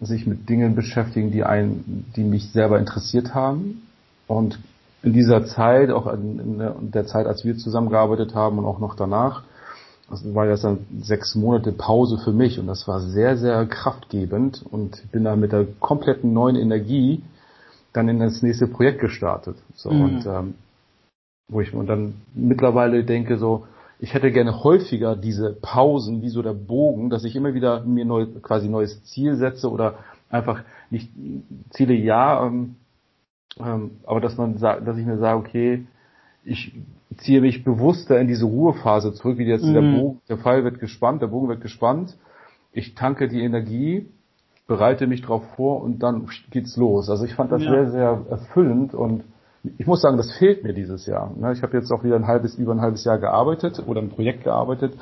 [0.02, 3.88] sich mit Dingen beschäftigen, die einen, die mich selber interessiert haben
[4.28, 4.60] und
[5.04, 9.44] in dieser Zeit, auch in der Zeit, als wir zusammengearbeitet haben und auch noch danach,
[10.10, 14.64] das war jetzt dann sechs Monate Pause für mich und das war sehr, sehr kraftgebend
[14.70, 17.24] und bin da mit der kompletten neuen Energie
[17.94, 19.58] dann in das nächste Projekt gestartet.
[19.76, 20.04] So mhm.
[20.04, 20.54] und ähm,
[21.48, 23.68] wo ich und dann mittlerweile denke so,
[24.00, 28.06] ich hätte gerne häufiger diese Pausen, wie so der Bogen, dass ich immer wieder mir
[28.06, 31.10] neu, quasi neues Ziel setze oder einfach nicht
[31.70, 32.76] Ziele ja, ähm,
[33.60, 35.86] Ähm, aber dass man sagt, dass ich mir sage, okay,
[36.44, 36.74] ich
[37.18, 39.74] ziehe mich bewusster in diese Ruhephase zurück, wie jetzt mhm.
[39.74, 42.18] der Bogen, der Pfeil wird gespannt, der Bogen wird gespannt.
[42.74, 44.08] Ich tanke die Energie,
[44.68, 47.10] bereite mich darauf vor und dann geht's los.
[47.10, 47.72] Also ich fand das ja.
[47.72, 49.24] sehr, sehr erfüllend und
[49.78, 51.32] ich muss sagen, das fehlt mir dieses Jahr.
[51.36, 54.10] Ne, ich habe jetzt auch wieder ein halbes, über ein halbes Jahr gearbeitet oder ein
[54.10, 54.94] Projekt gearbeitet.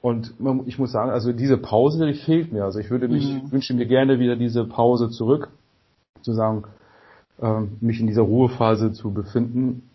[0.00, 0.34] Und
[0.66, 2.64] ich muss sagen, also diese Pause, die fehlt mir.
[2.64, 3.50] Also ich würde mich, mhm.
[3.50, 5.48] wünsche mir gerne wieder diese Pause zurück,
[6.22, 6.64] zu sagen,
[7.40, 9.90] äh, mich in dieser Ruhephase zu befinden,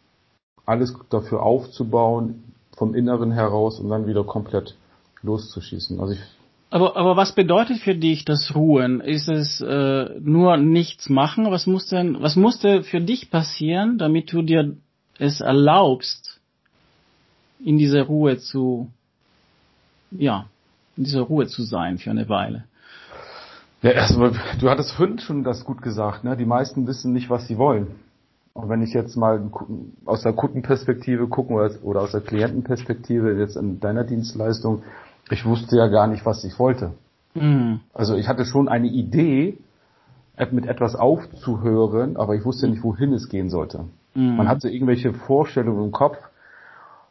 [0.66, 2.44] alles dafür aufzubauen,
[2.76, 4.76] vom Inneren heraus und dann wieder komplett
[5.22, 6.00] loszuschießen.
[6.00, 6.20] Also ich
[6.72, 9.02] aber, aber was bedeutet für dich das Ruhen?
[9.02, 11.52] Ist es äh, nur nichts machen?
[11.52, 14.78] Was muss denn, was musste für dich passieren, damit du dir
[15.20, 16.40] es erlaubst,
[17.60, 18.90] in dieser Ruhe zu,
[20.12, 20.46] ja,
[20.96, 22.64] in dieser Ruhe zu sein für eine Weile?
[23.82, 26.38] Ja, erstmal, du hattest vorhin schon das gut gesagt, ne?
[26.38, 27.88] Die meisten wissen nicht, was sie wollen.
[28.54, 29.52] Und wenn ich jetzt mal
[30.06, 34.84] aus der Kundenperspektive gucken oder aus der Klientenperspektive jetzt in deiner Dienstleistung,
[35.32, 36.94] ich wusste ja gar nicht, was ich wollte.
[37.34, 37.82] Mhm.
[37.94, 39.58] Also ich hatte schon eine Idee,
[40.52, 43.86] mit etwas aufzuhören, aber ich wusste nicht, wohin es gehen sollte.
[44.16, 44.38] Mhm.
[44.38, 46.18] Man hatte irgendwelche Vorstellungen im Kopf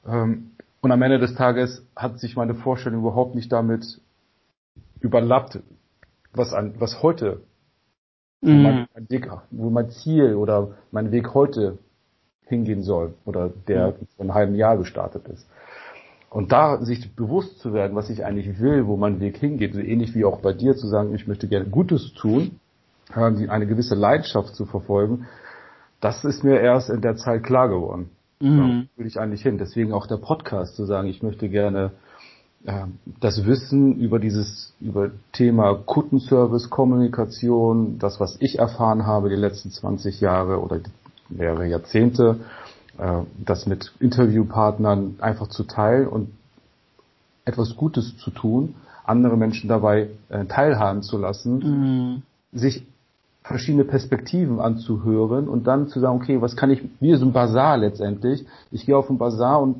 [0.07, 4.01] ähm, und am Ende des Tages hat sich meine Vorstellung überhaupt nicht damit
[5.01, 5.61] überlappt,
[6.33, 7.41] was, an, was heute,
[8.41, 8.49] mhm.
[8.49, 11.79] wo, mein, mein Weg, wo mein Ziel oder mein Weg heute
[12.47, 14.07] hingehen soll oder der mhm.
[14.17, 15.47] vor einem halben Jahr gestartet ist.
[16.31, 19.81] Und da sich bewusst zu werden, was ich eigentlich will, wo mein Weg hingeht, so
[19.81, 22.61] ähnlich wie auch bei dir zu sagen, ich möchte gerne Gutes tun,
[23.13, 25.27] eine gewisse Leidenschaft zu verfolgen,
[26.01, 28.11] das ist mir erst in der Zeit klar geworden.
[28.41, 28.89] Mhm.
[28.97, 29.59] Da will ich eigentlich hin.
[29.59, 31.91] Deswegen auch der Podcast zu sagen, ich möchte gerne
[32.65, 32.85] äh,
[33.21, 39.71] das Wissen über dieses, über Thema Kundenservice, Kommunikation, das, was ich erfahren habe die letzten
[39.71, 40.81] 20 Jahre oder
[41.29, 42.41] mehrere Jahrzehnte,
[43.01, 46.31] äh, das mit Interviewpartnern einfach zu teilen und
[47.45, 52.23] etwas Gutes zu tun, andere Menschen dabei äh, teilhaben zu lassen, mhm.
[52.53, 52.87] sich
[53.43, 57.79] verschiedene Perspektiven anzuhören und dann zu sagen, okay, was kann ich, wie so ein Bazar
[57.79, 58.45] letztendlich.
[58.71, 59.77] Ich gehe auf ein Bazar und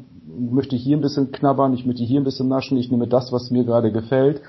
[0.51, 3.51] möchte hier ein bisschen knabbern, ich möchte hier ein bisschen naschen, ich nehme das, was
[3.51, 4.41] mir gerade gefällt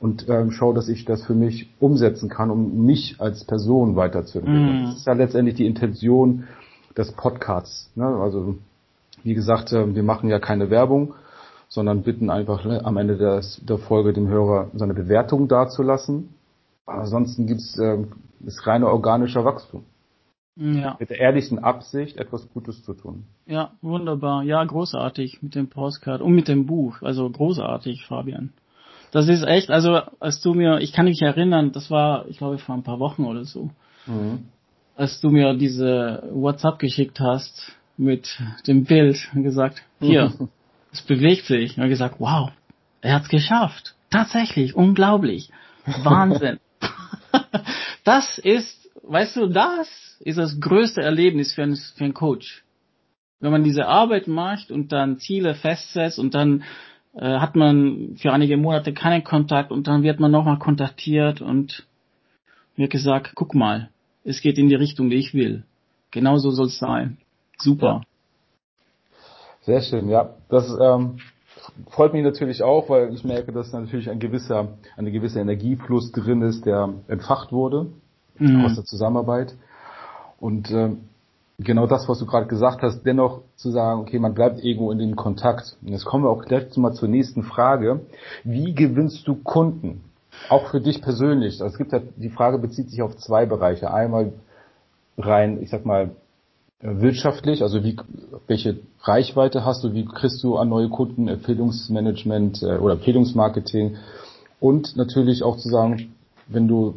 [0.00, 4.82] und ähm, schaue, dass ich das für mich umsetzen kann, um mich als Person weiterzuentwickeln.
[4.82, 4.86] Mm.
[4.86, 6.44] Das ist ja letztendlich die Intention
[6.96, 7.90] des Podcasts.
[7.94, 8.06] Ne?
[8.06, 8.56] Also
[9.22, 11.14] wie gesagt, äh, wir machen ja keine Werbung,
[11.68, 16.34] sondern bitten einfach ne, am Ende des, der Folge dem Hörer seine Bewertung dazulassen.
[16.86, 17.98] Ansonsten gibt's äh,
[18.44, 19.84] ist reine organischer Wachstum.
[20.56, 20.96] Ja.
[20.98, 23.24] Mit der ehrlichen Absicht, etwas Gutes zu tun.
[23.46, 24.42] Ja, wunderbar.
[24.42, 27.02] Ja, großartig mit dem Postcard und mit dem Buch.
[27.02, 28.52] Also großartig, Fabian.
[29.12, 32.58] Das ist echt, also als du mir, ich kann mich erinnern, das war, ich glaube,
[32.58, 33.70] vor ein paar Wochen oder so.
[34.06, 34.48] Mhm
[34.96, 40.32] als du mir diese WhatsApp geschickt hast mit dem Bild und gesagt, hier,
[40.92, 41.78] es bewegt sich.
[41.78, 42.50] Und gesagt, wow,
[43.00, 43.94] er hat's geschafft.
[44.10, 45.50] Tatsächlich, unglaublich.
[46.02, 46.58] Wahnsinn.
[48.04, 49.88] das ist, weißt du, das
[50.20, 52.64] ist das größte Erlebnis für einen, für einen Coach.
[53.40, 56.64] Wenn man diese Arbeit macht und dann Ziele festsetzt und dann
[57.14, 61.86] äh, hat man für einige Monate keinen Kontakt und dann wird man nochmal kontaktiert und
[62.76, 63.90] mir gesagt, guck mal,
[64.24, 65.64] es geht in die Richtung, die ich will.
[66.10, 67.18] Genauso soll es sein.
[67.58, 68.02] Super.
[69.62, 70.34] Sehr schön, ja.
[70.48, 71.18] Das ähm,
[71.90, 76.42] freut mich natürlich auch, weil ich merke, dass natürlich ein gewisser, eine gewisse Energiefluss drin
[76.42, 77.86] ist, der entfacht wurde
[78.38, 78.64] mhm.
[78.64, 79.54] aus der Zusammenarbeit.
[80.38, 81.02] Und ähm,
[81.58, 84.98] genau das, was du gerade gesagt hast, dennoch zu sagen, okay, man bleibt irgendwo in
[84.98, 85.76] dem Kontakt.
[85.82, 88.00] Und jetzt kommen wir auch gleich mal zur nächsten Frage.
[88.44, 90.02] Wie gewinnst du Kunden?
[90.48, 91.60] Auch für dich persönlich.
[91.60, 93.92] Also es gibt ja, die Frage bezieht sich auf zwei Bereiche.
[93.92, 94.32] Einmal
[95.18, 96.10] rein, ich sag mal,
[96.80, 97.96] wirtschaftlich, also wie,
[98.46, 103.96] welche Reichweite hast du, wie kriegst du an neue Kunden, Empfehlungsmanagement äh, oder Empfehlungsmarketing
[104.60, 106.14] und natürlich auch zu sagen,
[106.48, 106.94] wenn du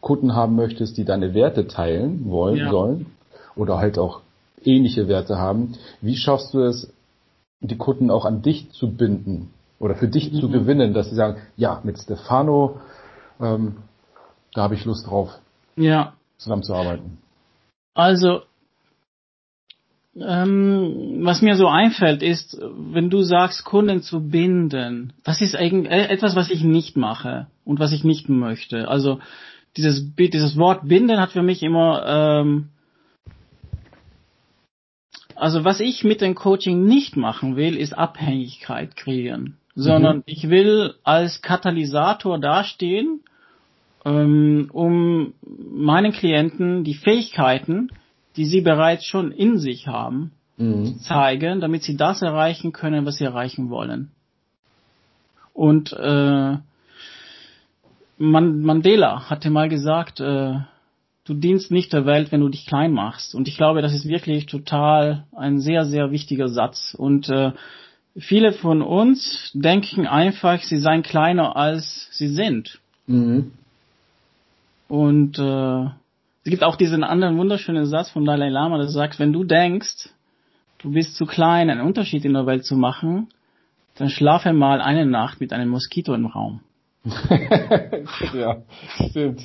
[0.00, 2.70] Kunden haben möchtest, die deine Werte teilen wollen, ja.
[2.70, 3.06] sollen
[3.56, 4.20] oder halt auch
[4.62, 6.92] ähnliche Werte haben, wie schaffst du es,
[7.60, 9.50] die Kunden auch an dich zu binden?
[9.84, 10.40] Oder für dich mhm.
[10.40, 12.80] zu gewinnen, dass sie sagen, ja, mit Stefano,
[13.38, 13.76] ähm,
[14.54, 15.28] da habe ich Lust drauf,
[15.76, 16.14] ja.
[16.38, 17.18] zusammenzuarbeiten.
[17.92, 18.40] Also,
[20.16, 25.92] ähm, was mir so einfällt, ist, wenn du sagst, Kunden zu binden, das ist eigentlich
[25.92, 28.88] äh, etwas, was ich nicht mache und was ich nicht möchte.
[28.88, 29.18] Also
[29.76, 32.70] dieses, dieses Wort binden hat für mich immer ähm,
[35.36, 40.22] also was ich mit dem Coaching nicht machen will, ist Abhängigkeit kreieren sondern mhm.
[40.26, 43.20] ich will als Katalysator dastehen
[44.04, 47.90] ähm, um meinen Klienten die Fähigkeiten,
[48.36, 50.98] die sie bereits schon in sich haben, mhm.
[50.98, 54.10] zeigen, damit sie das erreichen können, was sie erreichen wollen.
[55.52, 56.56] Und äh,
[58.18, 60.54] Mandela hatte mal gesagt, äh,
[61.24, 63.34] du dienst nicht der Welt, wenn du dich klein machst.
[63.34, 66.94] Und ich glaube, das ist wirklich total ein sehr, sehr wichtiger Satz.
[66.96, 67.52] Und äh,
[68.16, 72.80] viele von uns denken einfach, sie seien kleiner als sie sind.
[73.06, 73.52] Mhm.
[74.88, 75.84] Und äh,
[76.44, 80.10] es gibt auch diesen anderen wunderschönen Satz von Dalai Lama, der sagt, wenn du denkst,
[80.78, 83.28] du bist zu klein, einen Unterschied in der Welt zu machen,
[83.96, 86.60] dann schlafe mal eine Nacht mit einem Moskito im Raum.
[88.34, 88.62] ja,
[89.08, 89.42] stimmt.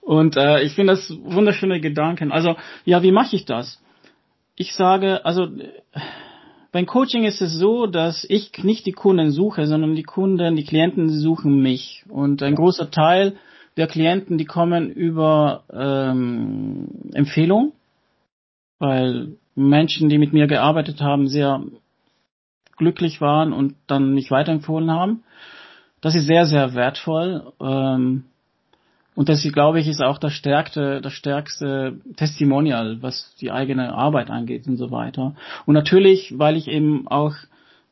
[0.00, 2.32] Und äh, ich finde das wunderschöne Gedanken.
[2.32, 3.82] Also, ja, wie mache ich das?
[4.56, 5.48] Ich sage, also
[6.74, 10.64] beim Coaching ist es so, dass ich nicht die Kunden suche, sondern die Kunden, die
[10.64, 12.04] Klienten suchen mich.
[12.08, 13.36] Und ein großer Teil
[13.76, 17.74] der Klienten, die kommen über ähm, Empfehlung,
[18.80, 21.62] weil Menschen, die mit mir gearbeitet haben, sehr
[22.76, 25.22] glücklich waren und dann mich weiterempfohlen haben.
[26.00, 27.52] Das ist sehr, sehr wertvoll.
[27.60, 28.24] Ähm,
[29.16, 34.30] und das, glaube ich, ist auch das stärkste, das stärkste Testimonial, was die eigene Arbeit
[34.30, 35.34] angeht und so weiter.
[35.66, 37.34] Und natürlich, weil ich eben auch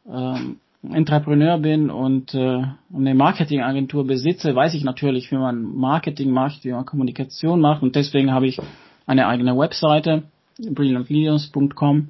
[0.09, 6.65] ähm, Entrepreneur bin und äh, eine Marketingagentur besitze, weiß ich natürlich, wie man Marketing macht,
[6.65, 8.59] wie man Kommunikation macht und deswegen habe ich
[9.07, 10.25] eine eigene Webseite,
[10.59, 12.09] brilliantleaders.com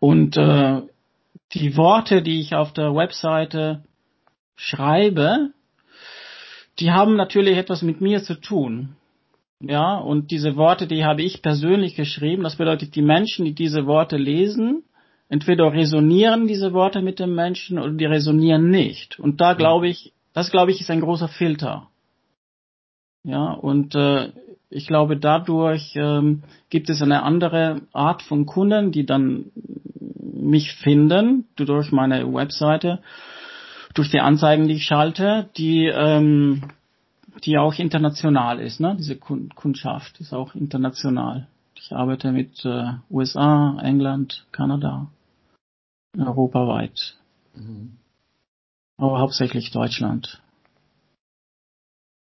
[0.00, 0.82] und äh,
[1.52, 3.84] die Worte, die ich auf der Webseite
[4.56, 5.50] schreibe,
[6.78, 8.96] die haben natürlich etwas mit mir zu tun.
[9.60, 12.42] Ja, und diese Worte, die habe ich persönlich geschrieben.
[12.42, 14.82] Das bedeutet, die Menschen, die diese Worte lesen,
[15.28, 19.20] entweder resonieren diese Worte mit dem Menschen oder die resonieren nicht.
[19.20, 21.88] Und da glaube ich, das glaube ich ist ein großer Filter.
[23.24, 24.30] Ja, und äh,
[24.68, 29.52] ich glaube, dadurch ähm, gibt es eine andere Art von Kunden, die dann
[30.34, 33.00] mich finden durch meine Webseite
[33.94, 36.70] durch die Anzeigen, die ich schalte, die, ähm,
[37.44, 38.80] die auch international ist.
[38.80, 38.96] Ne?
[38.98, 41.46] Diese Kundschaft ist auch international.
[41.74, 45.08] Ich arbeite mit äh, USA, England, Kanada,
[46.16, 47.16] europaweit.
[47.54, 47.98] Mhm.
[48.98, 50.40] Aber hauptsächlich Deutschland.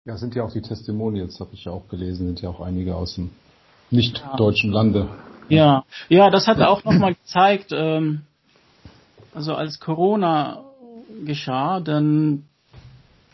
[0.06, 2.96] Ja, sind ja auch die Testimonials, habe ich ja auch gelesen, sind ja auch einige
[2.96, 3.30] aus dem
[3.92, 5.10] nicht deutschen Lande.
[5.48, 8.22] Ja, ja, das hat auch nochmal gezeigt, ähm,
[9.36, 10.64] also als Corona
[11.26, 12.43] geschah, dann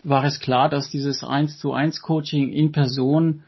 [0.03, 3.43] war es klar, dass dieses 1 zu 1 Coaching in Person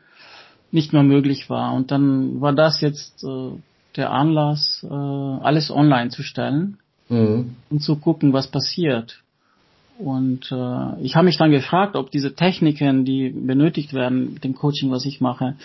[0.71, 1.73] nicht mehr möglich war.
[1.73, 3.51] Und dann war das jetzt äh,
[3.95, 7.55] der Anlass, äh, alles online zu stellen mhm.
[7.69, 9.21] und zu gucken, was passiert.
[9.97, 14.55] Und äh, ich habe mich dann gefragt, ob diese Techniken, die benötigt werden mit dem
[14.55, 15.55] Coaching, was ich mache,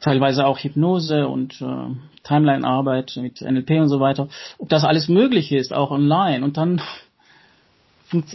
[0.00, 1.94] teilweise auch Hypnose und äh,
[2.24, 6.44] Timeline-Arbeit mit NLP und so weiter, ob das alles möglich ist, auch online.
[6.44, 6.82] Und dann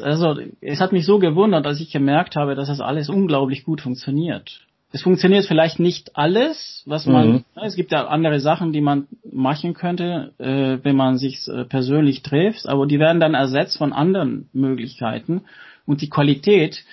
[0.01, 3.81] also es hat mich so gewundert, als ich gemerkt habe, dass das alles unglaublich gut
[3.81, 4.61] funktioniert.
[4.91, 7.45] Es funktioniert vielleicht nicht alles, was man, mhm.
[7.61, 12.21] es gibt ja andere Sachen, die man machen könnte, äh, wenn man sich äh, persönlich
[12.21, 15.41] trifft, aber die werden dann ersetzt von anderen Möglichkeiten
[15.85, 16.85] und die Qualität,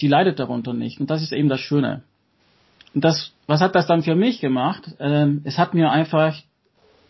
[0.00, 1.00] die leidet darunter nicht.
[1.00, 2.02] Und das ist eben das Schöne.
[2.94, 4.90] Und das, was hat das dann für mich gemacht?
[5.00, 6.36] Ähm, es hat mir einfach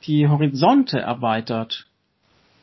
[0.06, 1.86] die Horizonte erweitert.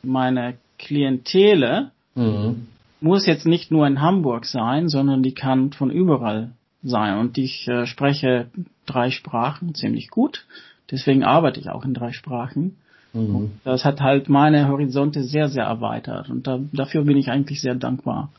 [0.02, 2.68] Meine Klientele, Mhm.
[3.00, 7.18] Muss jetzt nicht nur in Hamburg sein, sondern die kann von überall sein.
[7.18, 8.48] Und ich äh, spreche
[8.86, 10.46] drei Sprachen ziemlich gut.
[10.90, 12.76] Deswegen arbeite ich auch in drei Sprachen.
[13.12, 13.52] Mhm.
[13.64, 16.28] Das hat halt meine Horizonte sehr, sehr erweitert.
[16.28, 18.30] Und da, dafür bin ich eigentlich sehr dankbar.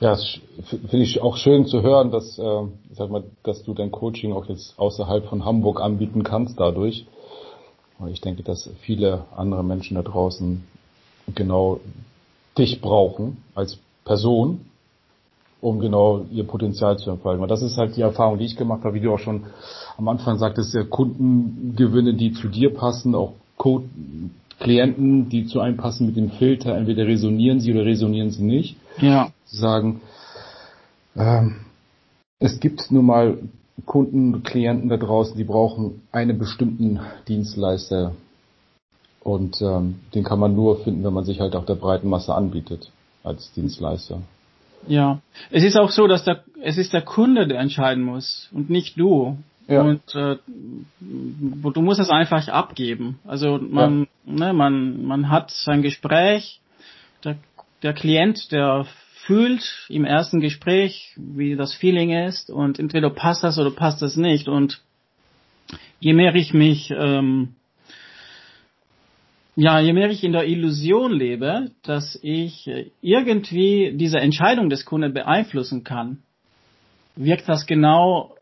[0.00, 0.16] Ja,
[0.64, 4.46] finde ich auch schön zu hören, dass, äh, sag mal, dass du dein Coaching auch
[4.46, 7.06] jetzt außerhalb von Hamburg anbieten kannst dadurch.
[8.06, 10.62] Ich denke, dass viele andere Menschen da draußen
[11.34, 11.80] genau
[12.56, 14.60] dich brauchen als Person,
[15.60, 17.40] um genau ihr Potenzial zu entfalten.
[17.40, 19.44] Weil das ist halt die Erfahrung, die ich gemacht habe, wie du auch schon
[19.96, 23.84] am Anfang sagtest, ja, Kundengewinne, die zu dir passen, auch Code
[24.60, 28.76] Klienten, die zu einem passen mit dem Filter, entweder resonieren sie oder resonieren sie nicht.
[29.00, 29.30] Ja.
[29.46, 30.00] Sagen,
[31.16, 31.56] ähm,
[32.40, 33.38] es gibt nun mal
[33.86, 38.12] Kunden, Klienten da draußen, die brauchen einen bestimmten Dienstleister,
[39.28, 42.34] und ähm, den kann man nur finden, wenn man sich halt auch der breiten Masse
[42.34, 42.90] anbietet
[43.22, 44.22] als Dienstleister.
[44.86, 48.70] Ja, es ist auch so, dass der, es ist der Kunde, der entscheiden muss und
[48.70, 49.36] nicht du.
[49.66, 49.82] Ja.
[49.82, 50.36] Und äh,
[51.00, 53.18] du musst es einfach abgeben.
[53.26, 54.32] Also man, ja.
[54.46, 56.60] ne, man, man hat sein Gespräch,
[57.22, 57.36] der,
[57.82, 58.86] der Klient, der
[59.26, 64.16] fühlt im ersten Gespräch, wie das Feeling ist und entweder passt das oder passt das
[64.16, 64.48] nicht.
[64.48, 64.80] Und
[66.00, 67.56] je mehr ich mich, ähm,
[69.60, 72.70] ja, je mehr ich in der Illusion lebe, dass ich
[73.02, 76.18] irgendwie diese Entscheidung des Kunden beeinflussen kann,
[77.16, 78.36] wirkt das genau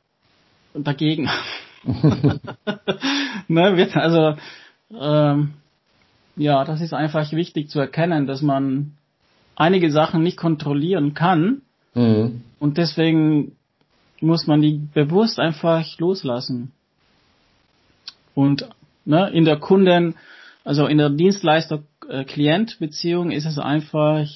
[0.75, 1.31] dagegen.
[3.49, 4.37] ne, wird also
[4.91, 5.55] ähm,
[6.37, 8.93] ja, das ist einfach wichtig zu erkennen, dass man
[9.55, 11.63] einige Sachen nicht kontrollieren kann
[11.95, 12.43] mhm.
[12.59, 13.57] und deswegen
[14.21, 16.73] muss man die bewusst einfach loslassen.
[18.35, 18.69] Und
[19.07, 20.17] ne, in der Kunden,
[20.67, 24.27] also in der Dienstleister-Klient-Beziehung ist es einfach,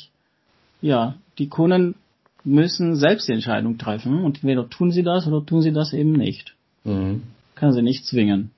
[0.80, 1.96] ja, die Kunden
[2.44, 6.12] müssen selbst die Entscheidung treffen und entweder tun sie das oder tun sie das eben
[6.12, 6.54] nicht.
[6.84, 7.24] Mhm.
[7.56, 8.52] Kann sie nicht zwingen.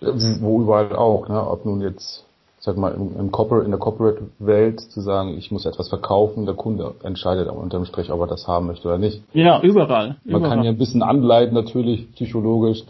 [0.00, 1.40] Wo überall auch, ne?
[1.40, 2.24] ob nun jetzt
[2.58, 6.56] sag mal, im, im Corporate, in der Corporate-Welt zu sagen, ich muss etwas verkaufen, der
[6.56, 9.22] Kunde entscheidet unterm Strich, ob er das haben möchte oder nicht.
[9.32, 10.16] Ja, überall.
[10.24, 10.56] Man überall.
[10.56, 12.82] kann ja ein bisschen anleiten, natürlich, psychologisch,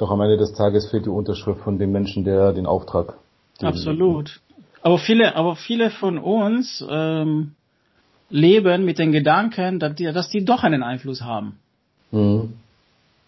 [0.00, 3.14] doch am Ende des Tages fehlt die Unterschrift von dem Menschen, der den Auftrag.
[3.60, 4.40] Absolut.
[4.82, 7.52] Aber viele, aber viele von uns ähm,
[8.30, 11.58] leben mit den Gedanken, dass die, dass die doch einen Einfluss haben.
[12.10, 12.54] Mhm.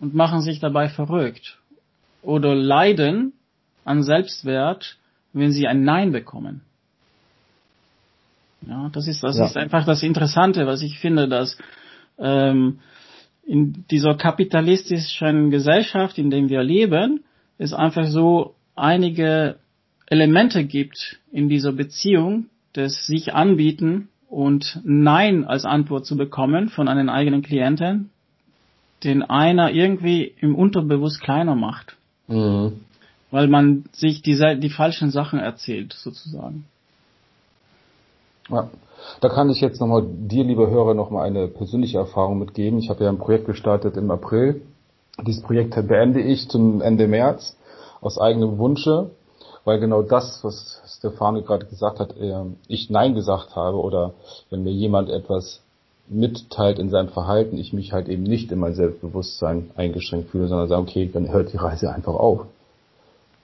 [0.00, 1.58] Und machen sich dabei verrückt.
[2.22, 3.35] Oder leiden
[3.85, 4.96] an Selbstwert,
[5.32, 6.62] wenn sie ein Nein bekommen.
[8.66, 9.44] Ja, das ist das ja.
[9.44, 11.58] ist einfach das Interessante, was ich finde, dass
[12.18, 12.78] ähm,
[13.52, 17.24] in dieser kapitalistischen Gesellschaft, in der wir leben,
[17.58, 19.56] es einfach so einige
[20.06, 26.88] Elemente gibt in dieser Beziehung, das sich anbieten und Nein als Antwort zu bekommen von
[26.88, 28.08] einem eigenen Klienten,
[29.04, 31.96] den einer irgendwie im Unterbewusst kleiner macht.
[32.28, 32.72] Mhm
[33.32, 36.66] weil man sich die, die falschen Sachen erzählt, sozusagen.
[38.48, 38.70] Ja,
[39.20, 42.78] da kann ich jetzt nochmal dir, lieber Hörer, nochmal eine persönliche Erfahrung mitgeben.
[42.78, 44.62] Ich habe ja ein Projekt gestartet im April.
[45.26, 47.57] Dieses Projekt beende ich zum Ende März
[48.00, 49.11] aus eigenem Wunsche,
[49.64, 52.14] weil genau das, was Stefano gerade gesagt hat,
[52.68, 54.14] ich Nein gesagt habe oder
[54.50, 55.61] wenn mir jemand etwas
[56.09, 60.68] mitteilt in seinem Verhalten, ich mich halt eben nicht in mein Selbstbewusstsein eingeschränkt fühle, sondern
[60.68, 62.46] sage, okay, dann hört die Reise einfach auf.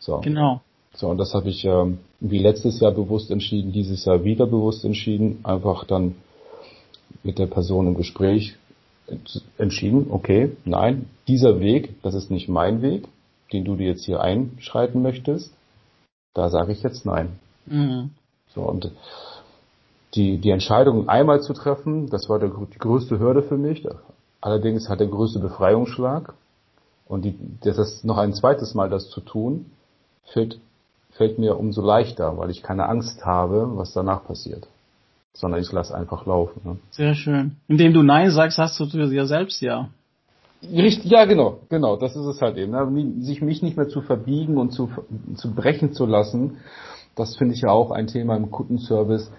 [0.00, 0.18] So.
[0.20, 0.60] Genau.
[0.98, 4.84] So, und das habe ich ähm, wie letztes Jahr bewusst entschieden, dieses Jahr wieder bewusst
[4.84, 6.16] entschieden, einfach dann
[7.22, 8.56] mit der Person im Gespräch
[9.58, 13.06] entschieden, okay, nein, dieser Weg, das ist nicht mein Weg,
[13.52, 15.52] den du dir jetzt hier einschreiten möchtest,
[16.34, 17.38] da sage ich jetzt nein.
[17.66, 18.10] Mhm.
[18.52, 18.90] So, und
[20.14, 23.86] die, die Entscheidung einmal zu treffen, das war der, die größte Hürde für mich.
[24.40, 26.34] Allerdings hat der größte Befreiungsschlag.
[27.06, 29.66] Und die, das noch ein zweites Mal das zu tun,
[30.24, 30.60] fällt,
[31.18, 34.68] fällt mir umso leichter, weil ich keine Angst habe, was danach passiert.
[35.34, 36.60] Sondern ich lasse einfach laufen.
[36.64, 36.78] Ne?
[36.90, 37.56] Sehr schön.
[37.66, 39.90] Indem du Nein sagst, hast du dir selbst ja.
[40.62, 42.72] Richtig, ja, genau, genau, das ist es halt eben.
[42.72, 43.22] Ne?
[43.22, 44.90] Sich mich nicht mehr zu verbiegen und zu,
[45.34, 46.58] zu brechen zu lassen,
[47.14, 49.30] das finde ich ja auch ein Thema im Kundenservice.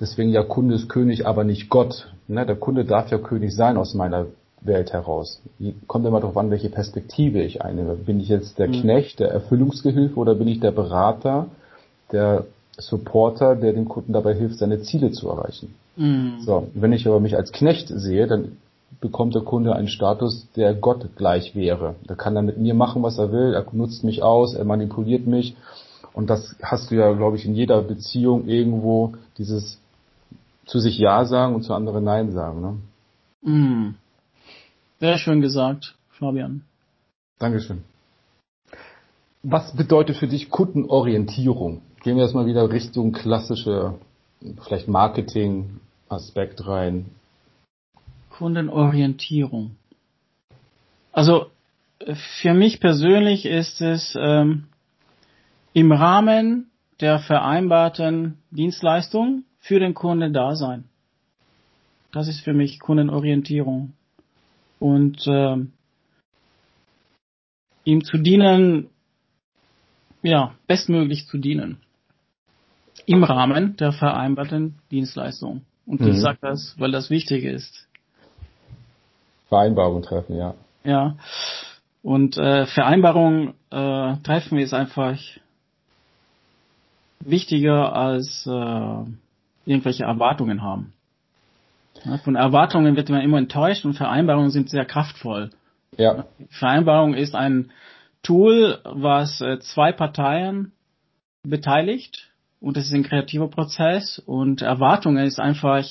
[0.00, 2.12] Deswegen ja Kunde ist König, aber nicht Gott.
[2.26, 2.44] Ne?
[2.44, 4.26] Der Kunde darf ja König sein aus meiner
[4.64, 5.40] Welt heraus.
[5.86, 7.94] Kommt immer darauf an, welche Perspektive ich einnehme.
[7.94, 8.72] Bin ich jetzt der mhm.
[8.72, 11.46] Knecht, der Erfüllungsgehilfe oder bin ich der Berater,
[12.12, 12.44] der
[12.78, 15.74] Supporter, der dem Kunden dabei hilft, seine Ziele zu erreichen?
[15.96, 16.40] Mhm.
[16.40, 18.56] So, wenn ich aber mich als Knecht sehe, dann
[19.00, 21.96] bekommt der Kunde einen Status, der Gott gleich wäre.
[22.06, 25.26] Da kann er mit mir machen, was er will, er nutzt mich aus, er manipuliert
[25.26, 25.56] mich.
[26.12, 29.78] Und das hast du ja, glaube ich, in jeder Beziehung irgendwo dieses
[30.66, 32.60] zu sich Ja sagen und zu anderen Nein sagen.
[32.60, 32.76] Ne?
[33.42, 33.94] Mhm.
[35.02, 36.62] Sehr schön gesagt, Fabian.
[37.40, 37.82] Dankeschön.
[39.42, 41.82] Was bedeutet für dich Kundenorientierung?
[42.04, 43.98] Gehen wir erstmal wieder Richtung klassische,
[44.64, 47.06] vielleicht Marketing-Aspekt rein.
[48.30, 49.74] Kundenorientierung.
[51.10, 51.46] Also
[52.38, 54.68] für mich persönlich ist es ähm,
[55.72, 60.84] im Rahmen der vereinbarten Dienstleistung für den Kunden da sein.
[62.12, 63.94] Das ist für mich Kundenorientierung
[64.82, 65.56] und äh,
[67.84, 68.90] ihm zu dienen,
[70.22, 71.78] ja, bestmöglich zu dienen.
[73.06, 75.62] Im Rahmen der vereinbarten Dienstleistung.
[75.86, 76.08] Und mhm.
[76.08, 77.86] ich sage das, weil das wichtig ist.
[79.48, 80.54] Vereinbarung treffen, ja.
[80.82, 81.16] Ja.
[82.02, 85.16] Und äh, Vereinbarung äh, treffen ist einfach
[87.20, 89.04] wichtiger als äh,
[89.64, 90.92] irgendwelche Erwartungen haben.
[92.24, 95.50] Von Erwartungen wird man immer enttäuscht und Vereinbarungen sind sehr kraftvoll.
[95.96, 96.26] Ja.
[96.48, 97.70] Vereinbarung ist ein
[98.22, 100.72] Tool, was äh, zwei Parteien
[101.42, 102.30] beteiligt
[102.60, 105.84] und es ist ein kreativer Prozess und Erwartungen ist einfach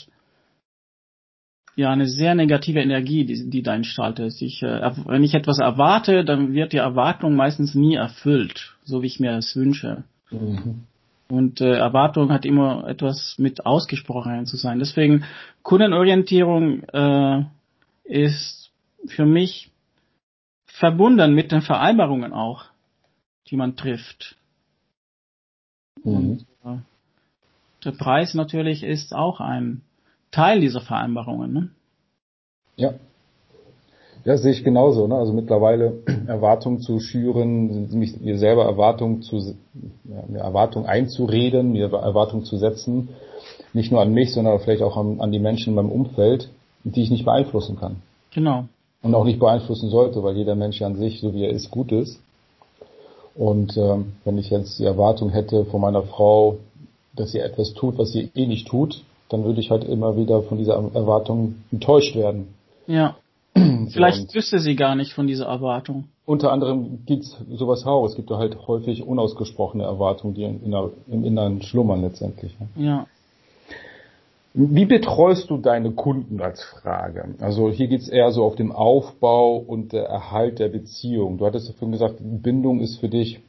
[1.75, 4.41] ja eine sehr negative Energie, die, die da entschaltet.
[4.41, 9.07] Ich, äh, wenn ich etwas erwarte, dann wird die Erwartung meistens nie erfüllt, so wie
[9.07, 10.03] ich mir das wünsche.
[10.29, 10.87] Mhm.
[11.31, 14.79] Und äh, Erwartung hat immer etwas mit Ausgesprochenen zu sein.
[14.79, 15.23] Deswegen
[15.63, 17.45] Kundenorientierung äh,
[18.03, 18.69] ist
[19.05, 19.71] für mich
[20.65, 22.65] verbunden mit den Vereinbarungen auch,
[23.47, 24.35] die man trifft.
[26.03, 26.13] Mhm.
[26.13, 26.77] Und, äh,
[27.85, 29.83] der Preis natürlich ist auch ein
[30.31, 31.53] Teil dieser Vereinbarungen.
[31.53, 31.69] Ne?
[32.75, 32.93] Ja.
[34.23, 35.07] Ja, sehe ich genauso.
[35.07, 35.15] Ne?
[35.15, 35.93] Also mittlerweile
[36.27, 37.89] Erwartungen zu schüren,
[38.21, 43.09] mir selber Erwartungen zu, ja, mir Erwartungen einzureden, mir Erwartungen zu setzen,
[43.73, 46.49] nicht nur an mich, sondern vielleicht auch an, an die Menschen in meinem Umfeld,
[46.83, 47.97] die ich nicht beeinflussen kann.
[48.33, 48.65] Genau.
[49.01, 51.91] Und auch nicht beeinflussen sollte, weil jeder Mensch an sich, so wie er ist, gut
[51.91, 52.19] ist.
[53.33, 56.57] Und ähm, wenn ich jetzt die Erwartung hätte von meiner Frau,
[57.15, 60.43] dass sie etwas tut, was sie eh nicht tut, dann würde ich halt immer wieder
[60.43, 62.53] von dieser Erwartung enttäuscht werden.
[62.87, 63.15] Ja.
[63.89, 66.05] Vielleicht wüsste sie gar nicht von dieser Erwartung.
[66.25, 68.05] Unter anderem gibt's sowas auch.
[68.05, 70.73] Es gibt ja halt häufig unausgesprochene Erwartungen, die in, in,
[71.07, 72.55] im Inneren schlummern letztendlich.
[72.75, 73.07] Ja.
[74.53, 77.35] Wie betreust du deine Kunden als Frage?
[77.39, 81.37] Also hier geht's eher so auf den Aufbau und der Erhalt der Beziehung.
[81.37, 83.39] Du hattest ja vorhin gesagt, Bindung ist für dich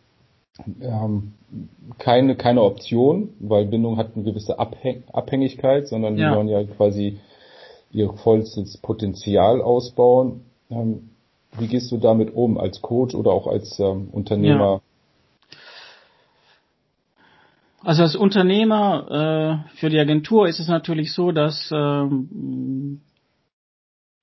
[0.80, 1.32] ähm,
[1.98, 6.30] keine, keine Option, weil Bindung hat eine gewisse Abhäng Abhängigkeit, sondern ja.
[6.30, 7.18] die wollen ja quasi
[7.93, 10.43] ihr vollstes Potenzial ausbauen.
[10.70, 11.11] Ähm,
[11.59, 14.80] wie gehst du damit um als Coach oder auch als ähm, Unternehmer?
[15.51, 15.57] Ja.
[17.84, 23.01] Also als Unternehmer äh, für die Agentur ist es natürlich so, dass ähm,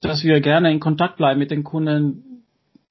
[0.02, 2.44] dass wir gerne in Kontakt bleiben mit den Kunden,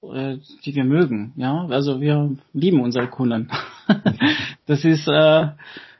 [0.02, 1.32] äh, die wir mögen.
[1.36, 3.50] Ja, also wir lieben unsere Kunden.
[4.66, 5.48] das ist, äh,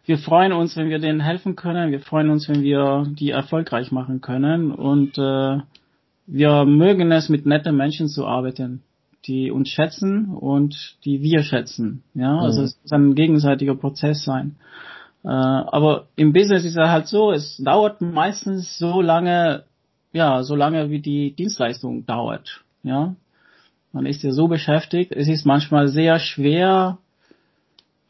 [0.09, 1.91] wir freuen uns, wenn wir denen helfen können.
[1.91, 4.73] Wir freuen uns, wenn wir die erfolgreich machen können.
[4.73, 5.59] Und äh,
[6.27, 8.83] wir mögen es, mit netten Menschen zu arbeiten,
[9.27, 12.05] die uns schätzen und die wir schätzen.
[12.15, 12.65] Ja, also mhm.
[12.65, 14.57] es muss ein gegenseitiger Prozess sein.
[15.25, 19.65] Äh, aber im Business ist es halt so, es dauert meistens so lange,
[20.15, 22.65] ja, so lange wie die Dienstleistung dauert.
[22.83, 23.15] Ja,
[23.93, 25.13] man ist ja so beschäftigt.
[25.13, 26.97] Es ist manchmal sehr schwer,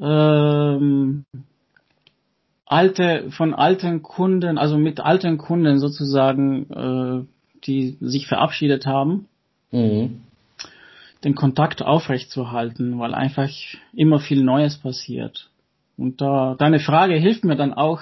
[0.00, 1.24] ähm,
[2.68, 7.26] alte, von alten Kunden, also mit alten Kunden sozusagen, äh,
[7.64, 9.26] die sich verabschiedet haben,
[9.72, 10.20] mhm.
[11.24, 13.48] den Kontakt aufrechtzuerhalten, weil einfach
[13.94, 15.50] immer viel Neues passiert.
[15.96, 18.00] Und da, deine Frage hilft mir dann auch,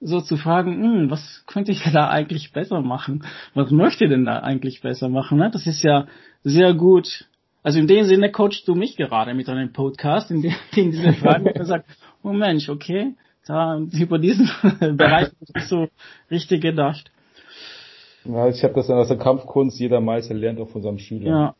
[0.00, 3.24] so zu fragen, hm, was könnte ich da eigentlich besser machen?
[3.54, 5.38] Was möchte ich denn da eigentlich besser machen?
[5.38, 5.50] Ne?
[5.50, 6.06] Das ist ja
[6.42, 7.26] sehr gut.
[7.62, 11.14] Also in dem Sinne coachst du mich gerade mit deinem Podcast, in, dem, in diese
[11.14, 11.88] Fragen gesagt,
[12.22, 13.14] oh Mensch, okay,
[13.46, 14.50] da über diesen
[14.96, 15.88] Bereich ist so
[16.30, 17.10] richtig gedacht.
[18.24, 21.30] Ja, ich habe das aus der Kampfkunst, jeder Meister lernt auch von seinem Schüler.
[21.30, 21.54] Ja.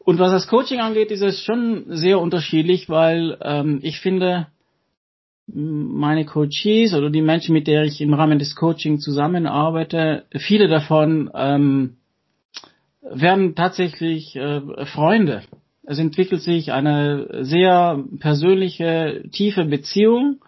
[0.00, 4.48] Und was das Coaching angeht, ist es schon sehr unterschiedlich, weil ähm, ich finde,
[5.46, 11.30] meine Coaches oder die Menschen, mit der ich im Rahmen des Coaching zusammenarbeite, viele davon
[11.34, 11.96] ähm,
[13.02, 15.42] werden tatsächlich äh, Freunde.
[15.82, 20.40] Es entwickelt sich eine sehr persönliche, tiefe Beziehung.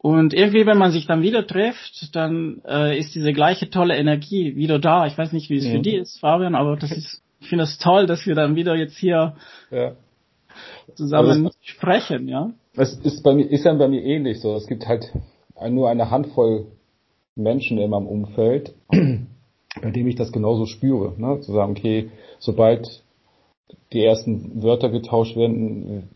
[0.00, 4.54] Und irgendwie, wenn man sich dann wieder trifft, dann äh, ist diese gleiche tolle Energie
[4.54, 5.06] wieder da.
[5.06, 5.72] Ich weiß nicht, wie es ja.
[5.72, 8.54] für die ist, Fabian, aber das ist, ich finde es das toll, dass wir dann
[8.54, 9.34] wieder jetzt hier
[9.72, 9.92] ja.
[10.94, 12.52] zusammen also sprechen, ja.
[12.76, 14.54] Es ist bei mir, ist dann bei mir ähnlich so.
[14.54, 15.12] Es gibt halt
[15.68, 16.66] nur eine Handvoll
[17.34, 21.14] Menschen in meinem Umfeld, bei dem ich das genauso spüre.
[21.20, 21.40] Ne?
[21.40, 23.02] Zu sagen, okay, sobald
[23.92, 26.08] die ersten Wörter getauscht werden,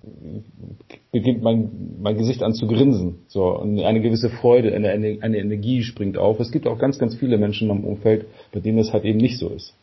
[1.10, 3.20] beginnt mein, mein Gesicht an zu grinsen.
[3.28, 6.38] So, und eine gewisse Freude, eine, eine Energie springt auf.
[6.38, 9.18] Es gibt auch ganz, ganz viele Menschen in meinem Umfeld, bei denen es halt eben
[9.18, 9.74] nicht so ist.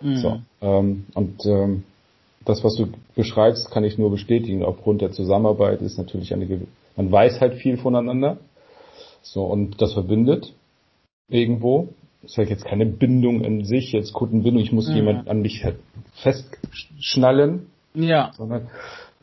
[0.00, 0.16] Mhm.
[0.16, 1.82] So, ähm, und ähm,
[2.44, 4.62] das, was du beschreibst, kann ich nur bestätigen.
[4.62, 6.46] Aufgrund der Zusammenarbeit ist natürlich eine,
[6.96, 8.38] man weiß halt viel voneinander.
[9.22, 10.52] So, und das verbindet
[11.28, 11.88] irgendwo.
[12.24, 14.96] Das ist halt jetzt keine Bindung in sich, jetzt Kundenbindung, ich muss mhm.
[14.96, 15.64] jemand an mich
[16.14, 17.66] festschnallen.
[17.94, 18.32] Ja.
[18.36, 18.68] Sondern,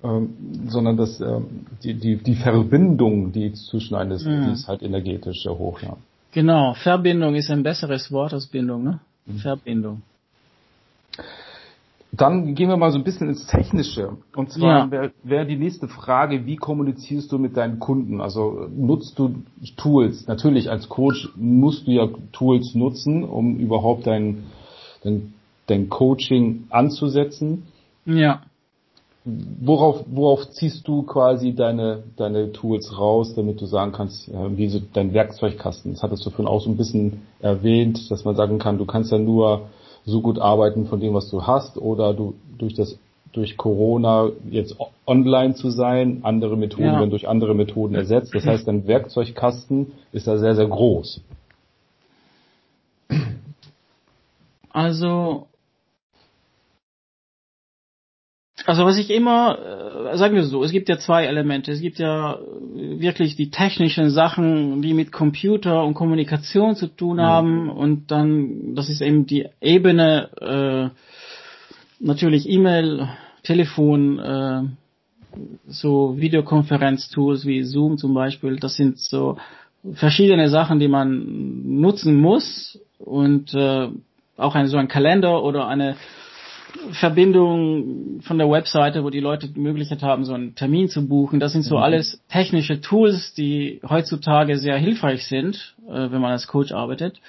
[0.04, 0.36] ähm,
[0.68, 4.45] sondern das, ähm, die, die, die Verbindung, die zwischen einem ist, mhm.
[4.45, 5.97] die ist halt energetisch sehr hoch, ja.
[6.32, 8.99] Genau, Verbindung ist ein besseres Wort als Bindung, ne?
[9.26, 9.38] Mhm.
[9.38, 10.02] Verbindung.
[12.14, 14.18] Dann gehen wir mal so ein bisschen ins Technische.
[14.36, 14.91] Und zwar ja.
[14.91, 18.20] wäre wär die nächste Frage, wie kommunizierst du mit deinen Kunden?
[18.20, 19.36] Also nutzt du
[19.78, 20.28] Tools?
[20.28, 24.43] Natürlich als Coach musst du ja Tools nutzen, um überhaupt dein,
[25.03, 25.34] dein,
[25.68, 27.64] dein Coaching anzusetzen.
[28.05, 28.41] Ja.
[29.24, 34.82] worauf, worauf ziehst du quasi deine, deine Tools raus, damit du sagen kannst, wie so
[34.93, 35.93] dein Werkzeugkasten?
[35.93, 39.12] Das hattest du vorhin auch so ein bisschen erwähnt, dass man sagen kann, du kannst
[39.12, 39.70] ja nur
[40.06, 42.97] so gut arbeiten von dem, was du hast, oder du durch das
[43.34, 44.76] durch Corona jetzt
[45.06, 46.99] online zu sein, andere Methoden ja.
[46.99, 48.36] werden durch andere Methoden ersetzt.
[48.36, 51.22] Das heißt, dein Werkzeugkasten ist da sehr, sehr groß.
[54.70, 55.47] Also
[58.66, 59.57] Also was ich immer,
[60.12, 61.72] äh, sagen wir so, es gibt ja zwei Elemente.
[61.72, 62.38] Es gibt ja
[62.74, 67.22] wirklich die technischen Sachen, die mit Computer und Kommunikation zu tun mhm.
[67.22, 73.09] haben und dann, das ist eben die Ebene, äh, natürlich E-Mail,
[73.43, 74.62] Telefon, äh,
[75.68, 79.38] so Videokonferenztools wie Zoom zum Beispiel, das sind so
[79.93, 83.88] verschiedene Sachen, die man nutzen muss und äh,
[84.38, 85.95] auch ein, so ein Kalender oder eine
[86.91, 91.39] Verbindung von der Webseite, wo die Leute die Möglichkeit haben, so einen Termin zu buchen.
[91.39, 91.84] Das sind so mhm.
[91.84, 97.19] alles technische Tools, die heutzutage sehr hilfreich sind, äh, wenn man als Coach arbeitet,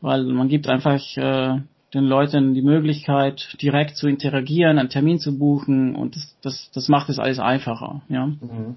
[0.00, 1.60] weil man gibt einfach äh,
[1.94, 6.88] den Leuten die Möglichkeit, direkt zu interagieren, einen Termin zu buchen und das, das, das
[6.88, 8.02] macht es alles einfacher.
[8.08, 8.26] Ja.
[8.26, 8.76] Mhm.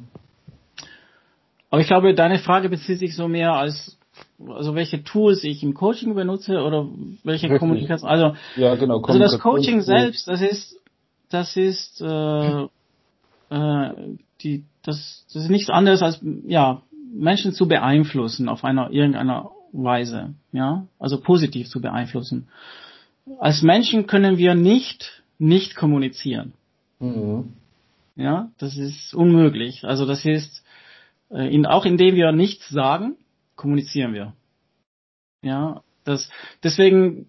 [1.69, 3.97] Aber ich glaube, deine Frage bezieht sich so mehr als
[4.47, 6.87] also welche Tools ich im Coaching benutze oder
[7.23, 7.59] welche Richtig.
[7.59, 8.09] Kommunikation.
[8.09, 10.79] Also, ja, genau, also das Coaching selbst, das ist,
[11.29, 12.63] das ist äh,
[13.49, 13.89] äh,
[14.41, 16.81] die, das, das ist nichts anderes als ja
[17.13, 22.47] Menschen zu beeinflussen auf einer irgendeiner Weise, ja, also positiv zu beeinflussen.
[23.39, 26.53] Als Menschen können wir nicht nicht kommunizieren.
[26.99, 27.53] Mhm.
[28.15, 29.83] Ja, das ist unmöglich.
[29.83, 30.63] Also das ist
[31.29, 33.15] äh, in, auch indem wir nichts sagen,
[33.55, 34.33] kommunizieren wir.
[35.41, 36.29] Ja, das,
[36.63, 37.27] deswegen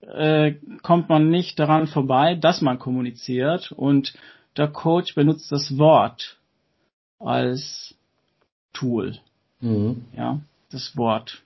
[0.00, 4.14] äh, kommt man nicht daran vorbei, dass man kommuniziert und
[4.56, 6.38] der Coach benutzt das Wort
[7.18, 7.94] als
[8.72, 9.18] Tool.
[9.60, 10.04] Mhm.
[10.16, 11.42] Ja, das Wort.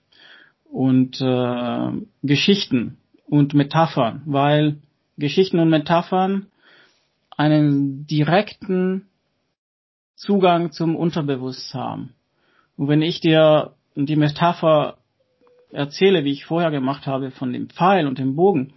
[0.65, 4.77] Und äh, Geschichten und Metaphern, weil
[5.17, 6.47] Geschichten und Metaphern
[7.37, 9.09] einen direkten
[10.15, 12.15] Zugang zum Unterbewusstsein haben.
[12.77, 13.75] Und wenn ich dir
[14.07, 14.99] die Metapher
[15.73, 18.75] erzähle, wie ich vorher gemacht habe, von dem Pfeil und dem Bogen,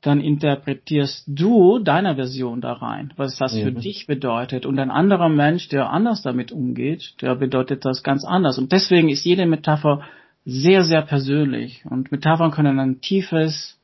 [0.00, 3.62] dann interpretierst du deine Version da rein, was das mhm.
[3.62, 4.66] für dich bedeutet.
[4.66, 8.58] Und ein anderer Mensch, der anders damit umgeht, der bedeutet das ganz anders.
[8.58, 10.02] Und deswegen ist jede Metapher
[10.44, 11.84] sehr, sehr persönlich.
[11.88, 13.78] Und Metaphern können ein tiefes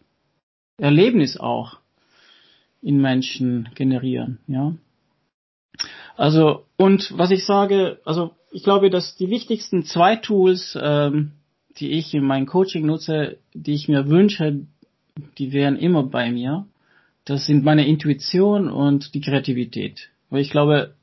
[0.76, 1.78] Erlebnis auch
[2.82, 4.74] in Menschen generieren, ja.
[6.16, 11.32] Also, und was ich sage, also ich glaube, dass die wichtigsten zwei Tools, ähm,
[11.78, 14.66] die ich in meinem Coaching nutze, die ich mir wünsche,
[15.38, 16.66] die wären immer bei mir.
[17.24, 20.08] Das sind meine Intuition und die Kreativität.
[20.30, 20.94] Weil ich glaube,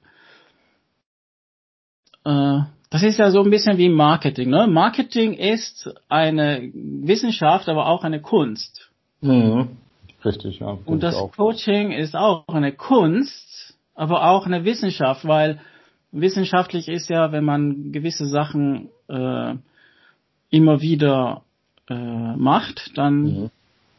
[2.24, 4.50] äh, das ist ja so ein bisschen wie Marketing.
[4.50, 4.68] Ne?
[4.68, 8.90] Marketing ist eine Wissenschaft, aber auch eine Kunst.
[9.22, 9.78] Mhm.
[10.24, 10.78] Richtig, ja.
[10.86, 15.60] Und das Coaching ist auch eine Kunst, aber auch eine Wissenschaft, weil
[16.16, 19.56] wissenschaftlich ist ja, wenn man gewisse Sachen äh,
[20.50, 21.44] immer wieder
[21.90, 23.52] äh, macht, dann mhm.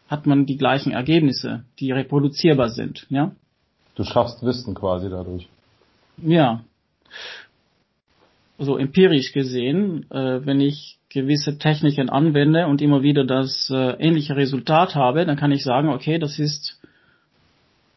[0.08, 3.32] hat man die gleichen Ergebnisse, die reproduzierbar sind, ja.
[3.94, 5.48] Du schaffst Wissen quasi dadurch.
[6.18, 6.62] Ja.
[8.58, 14.36] So empirisch gesehen, äh, wenn ich gewisse Techniken anwende und immer wieder das äh, ähnliche
[14.36, 16.80] Resultat habe, dann kann ich sagen, okay, das ist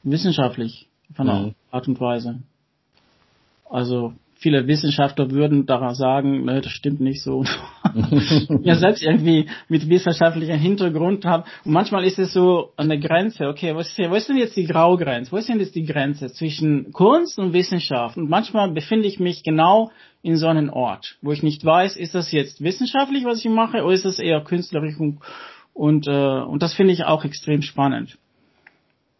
[0.03, 1.55] wissenschaftlich von der mhm.
[1.71, 2.41] Art und Weise.
[3.69, 7.43] Also viele Wissenschaftler würden daran sagen, ne, das stimmt nicht so.
[8.61, 11.43] ja, selbst irgendwie mit wissenschaftlichem Hintergrund haben.
[11.65, 14.37] Und manchmal ist es so an der Grenze, okay, was ist, hier, wo ist denn
[14.37, 15.31] jetzt die Graugrenze?
[15.31, 18.17] Wo ist denn jetzt die Grenze zwischen Kunst und Wissenschaft?
[18.17, 19.91] Und manchmal befinde ich mich genau
[20.21, 23.83] in so einem Ort, wo ich nicht weiß, ist das jetzt wissenschaftlich, was ich mache,
[23.83, 24.95] oder ist das eher künstlerisch
[25.73, 28.17] und, äh, und das finde ich auch extrem spannend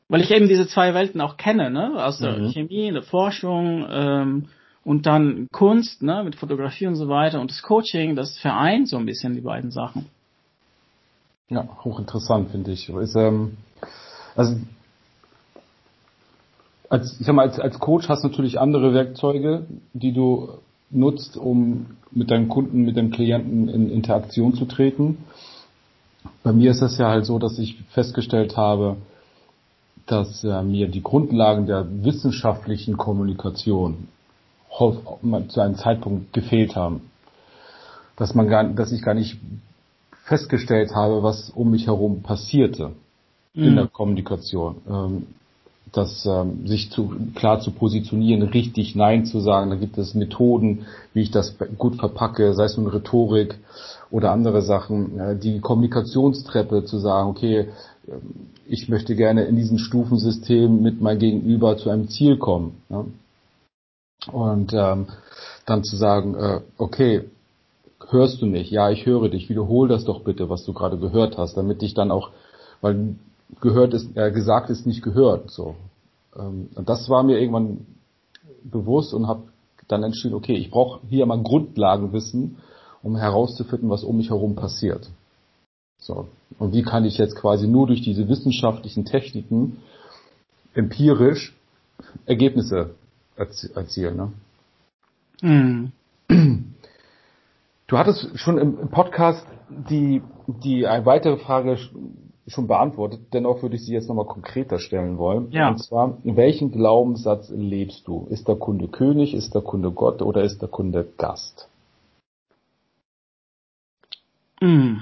[0.09, 2.03] weil ich eben diese zwei Welten auch kenne, ne?
[2.03, 2.51] aus der mhm.
[2.51, 4.45] Chemie, der Forschung ähm,
[4.83, 6.23] und dann Kunst, ne?
[6.23, 9.71] mit Fotografie und so weiter und das Coaching, das vereint so ein bisschen die beiden
[9.71, 10.07] Sachen.
[11.49, 12.89] Ja, hochinteressant finde ich.
[12.89, 13.57] Ist, ähm,
[14.35, 14.55] also
[16.89, 20.49] als, ich sag mal, als, als Coach hast du natürlich andere Werkzeuge, die du
[20.89, 25.19] nutzt, um mit deinem Kunden, mit deinem Klienten in Interaktion zu treten.
[26.43, 28.97] Bei mir ist das ja halt so, dass ich festgestellt habe,
[30.09, 34.07] dass äh, mir die Grundlagen der wissenschaftlichen Kommunikation
[35.49, 37.11] zu einem Zeitpunkt gefehlt haben.
[38.15, 39.37] Dass man gar, dass ich gar nicht
[40.23, 42.91] festgestellt habe, was um mich herum passierte
[43.53, 43.63] mhm.
[43.63, 44.77] in der Kommunikation.
[44.89, 45.27] Ähm,
[45.91, 49.69] das ähm, sich zu, klar zu positionieren, richtig Nein zu sagen.
[49.69, 53.55] Da gibt es Methoden, wie ich das gut verpacke, sei es nun Rhetorik
[54.11, 55.19] oder andere Sachen.
[55.19, 57.69] Äh, die Kommunikationstreppe zu sagen, okay,
[58.65, 62.81] ich möchte gerne in diesem Stufensystem mit meinem Gegenüber zu einem Ziel kommen.
[62.89, 63.05] Ja?
[64.31, 65.07] Und ähm,
[65.65, 67.23] dann zu sagen, äh, okay,
[68.09, 68.69] hörst du mich?
[68.69, 69.49] Ja, ich höre dich.
[69.49, 72.31] Wiederhol das doch bitte, was du gerade gehört hast, damit ich dann auch,
[72.81, 73.15] weil
[73.61, 75.51] gehört ist, äh, gesagt ist nicht gehört.
[75.51, 75.75] So.
[76.37, 77.85] Ähm, und das war mir irgendwann
[78.63, 79.43] bewusst und habe
[79.87, 82.57] dann entschieden, okay, ich brauche hier mal Grundlagenwissen,
[83.01, 85.09] um herauszufinden, was um mich herum passiert.
[85.99, 86.27] So.
[86.57, 89.77] Und wie kann ich jetzt quasi nur durch diese wissenschaftlichen Techniken
[90.73, 91.55] empirisch
[92.25, 92.95] Ergebnisse
[93.75, 94.31] erzielen.
[95.41, 95.91] Ne?
[96.27, 96.73] Mhm.
[97.87, 99.45] Du hattest schon im Podcast
[99.89, 101.77] die, die eine weitere Frage
[102.47, 105.51] schon beantwortet, dennoch würde ich sie jetzt nochmal konkreter stellen wollen.
[105.51, 105.69] Ja.
[105.69, 108.27] Und zwar, welchen Glaubenssatz lebst du?
[108.29, 111.67] Ist der Kunde König, ist der Kunde Gott oder ist der Kunde Gast?
[114.61, 114.97] Mm.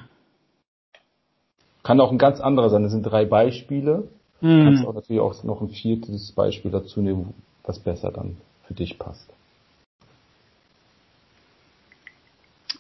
[1.88, 2.84] Kann auch ein ganz anderer sein.
[2.84, 4.10] Das sind drei Beispiele.
[4.42, 7.34] Du kannst auch natürlich auch noch ein viertes Beispiel dazu nehmen,
[7.64, 8.36] was besser dann
[8.66, 9.30] für dich passt.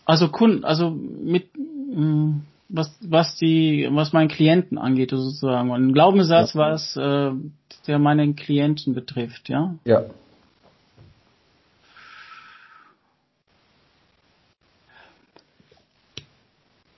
[0.03, 5.71] Also Kunden, also mit mm, was was die was meinen Klienten angeht sozusagen.
[5.71, 6.59] Und ein Glaubenssatz, ja.
[6.59, 7.31] was äh,
[7.87, 9.75] der meinen Klienten betrifft, ja.
[9.85, 10.03] Ja.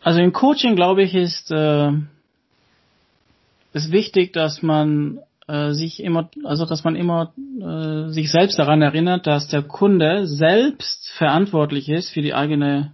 [0.01, 1.91] Also im Coaching glaube ich ist äh,
[3.73, 8.81] ist wichtig, dass man äh, sich immer, also dass man immer äh, sich selbst daran
[8.81, 12.91] erinnert, dass der Kunde selbst verantwortlich ist für die eigene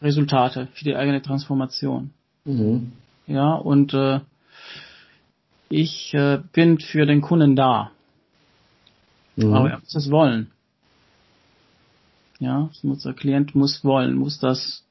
[0.00, 2.10] Resultate, für die eigene Transformation.
[2.44, 2.92] Mhm.
[3.26, 4.20] Ja, und äh,
[5.68, 7.90] ich äh, bin für den Kunden da.
[9.36, 9.52] Mhm.
[9.54, 10.50] Aber er muss es wollen.
[12.38, 14.84] Ja, muss, der Klient muss wollen, muss das,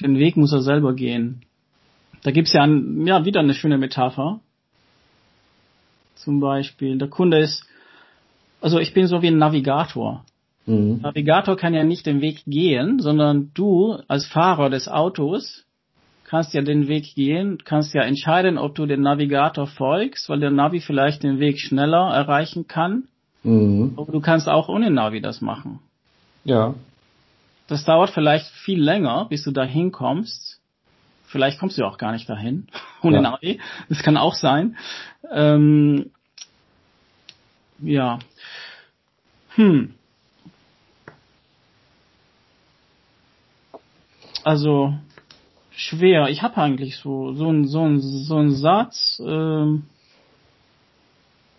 [0.00, 1.42] den Weg muss er selber gehen.
[2.22, 4.40] Da gibt's ja, ein, ja wieder eine schöne Metapher.
[6.14, 7.64] Zum Beispiel, der Kunde ist,
[8.60, 10.24] also ich bin so wie ein Navigator.
[10.66, 11.00] Mhm.
[11.02, 15.64] Navigator kann ja nicht den Weg gehen, sondern du als Fahrer des Autos
[16.28, 20.50] kannst ja den Weg gehen, kannst ja entscheiden, ob du dem Navigator folgst, weil der
[20.50, 23.04] Navi vielleicht den Weg schneller erreichen kann.
[23.42, 23.94] Mhm.
[23.96, 25.78] Aber du kannst auch ohne Navi das machen.
[26.44, 26.74] Ja.
[27.68, 30.60] Das dauert vielleicht viel länger, bis du dahin kommst.
[31.26, 32.66] Vielleicht kommst du auch gar nicht dahin
[33.02, 33.22] ohne ja.
[33.22, 33.60] Navi.
[33.88, 34.76] Das kann auch sein.
[35.30, 36.10] Ähm,
[37.80, 38.18] ja.
[39.54, 39.94] Hm.
[44.48, 44.94] also
[45.72, 46.28] schwer.
[46.28, 49.84] Ich habe eigentlich so so ein so ein so ein Satz ähm,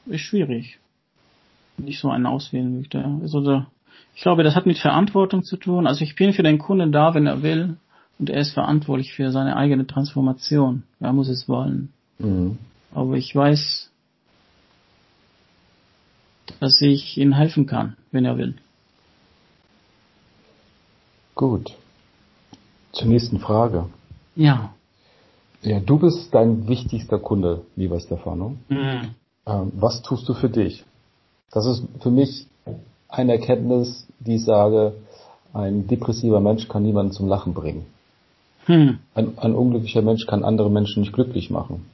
[0.07, 0.79] ist schwierig.
[1.77, 3.03] Nicht so einen auswählen möchte.
[3.21, 3.67] Also da,
[4.15, 5.87] ich glaube, das hat mit Verantwortung zu tun.
[5.87, 7.77] Also ich bin für den Kunden da, wenn er will,
[8.19, 10.83] und er ist verantwortlich für seine eigene Transformation.
[10.99, 11.93] Er muss es wollen.
[12.17, 12.57] Mhm.
[12.93, 13.89] Aber ich weiß,
[16.59, 18.55] dass ich ihm helfen kann, wenn er will.
[21.35, 21.73] Gut.
[22.91, 23.85] Zur nächsten Frage.
[24.35, 24.73] Ja.
[25.61, 28.57] Ja, du bist dein wichtigster Kunde, lieber Stefano.
[28.67, 29.15] Mhm.
[29.45, 30.83] Ähm, was tust du für dich?
[31.51, 32.47] Das ist für mich
[33.09, 34.93] eine Erkenntnis, die ich sage,
[35.53, 37.85] ein depressiver Mensch kann niemanden zum Lachen bringen.
[38.65, 38.99] Hm.
[39.15, 41.85] Ein, ein, unglücklicher Mensch kann andere Menschen nicht glücklich machen.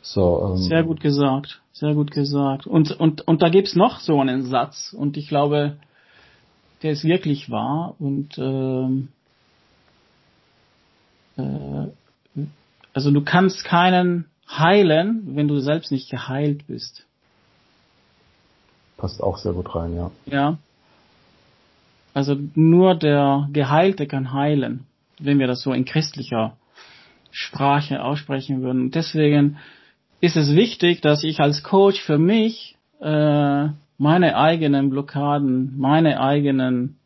[0.00, 2.66] So, ähm, sehr gut gesagt, sehr gut gesagt.
[2.66, 5.76] Und, und, und da gibt's noch so einen Satz, und ich glaube,
[6.82, 9.08] der ist wirklich wahr und ähm,
[11.36, 11.86] äh,
[12.92, 17.06] also du kannst keinen heilen, wenn du selbst nicht geheilt bist.
[18.96, 20.10] Passt auch sehr gut rein, ja.
[20.26, 20.58] Ja.
[22.12, 24.86] Also nur der Geheilte kann heilen,
[25.18, 26.56] wenn wir das so in christlicher
[27.30, 28.92] Sprache aussprechen würden.
[28.92, 29.58] Deswegen
[30.20, 33.68] ist es wichtig, dass ich als Coach für mich äh,
[33.98, 36.96] meine eigenen Blockaden, meine eigenen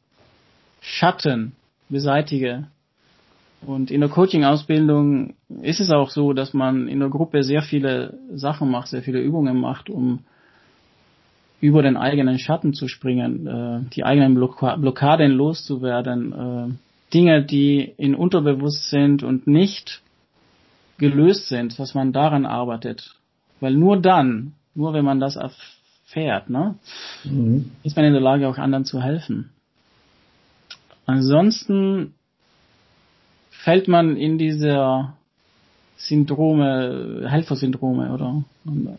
[0.80, 1.53] Schatten
[1.89, 2.68] beseitige
[3.61, 8.18] und in der Coaching-Ausbildung ist es auch so, dass man in der Gruppe sehr viele
[8.32, 10.20] Sachen macht, sehr viele Übungen macht, um
[11.61, 18.14] über den eigenen Schatten zu springen, äh, die eigenen Blockaden loszuwerden, äh, Dinge, die in
[18.14, 20.02] Unterbewusst sind und nicht
[20.98, 23.14] gelöst sind, dass man daran arbeitet.
[23.61, 26.76] Weil nur dann, nur wenn man das erfährt, ne,
[27.24, 27.70] mhm.
[27.82, 29.50] ist man in der Lage, auch anderen zu helfen.
[31.06, 32.14] Ansonsten
[33.50, 35.14] fällt man in dieser
[35.96, 38.44] Syndrome, Helfersyndrome, oder?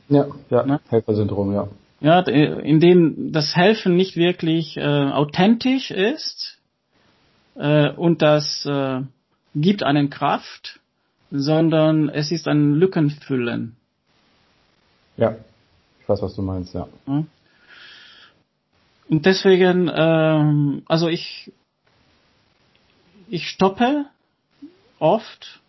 [0.10, 0.82] Ja, ja, ne?
[0.90, 1.68] Helfersyndrom, ja.
[2.02, 6.58] Ja, in dem das Helfen nicht wirklich äh, authentisch ist
[7.56, 9.02] äh, und das äh,
[9.54, 10.80] gibt einen Kraft,
[11.30, 13.76] sondern es ist ein Lückenfüllen.
[15.18, 15.36] Ja,
[16.00, 16.88] ich weiß, was du meinst, ja.
[19.10, 21.52] Und deswegen, ähm, also ich,
[23.28, 24.06] ich stoppe
[25.00, 25.60] oft.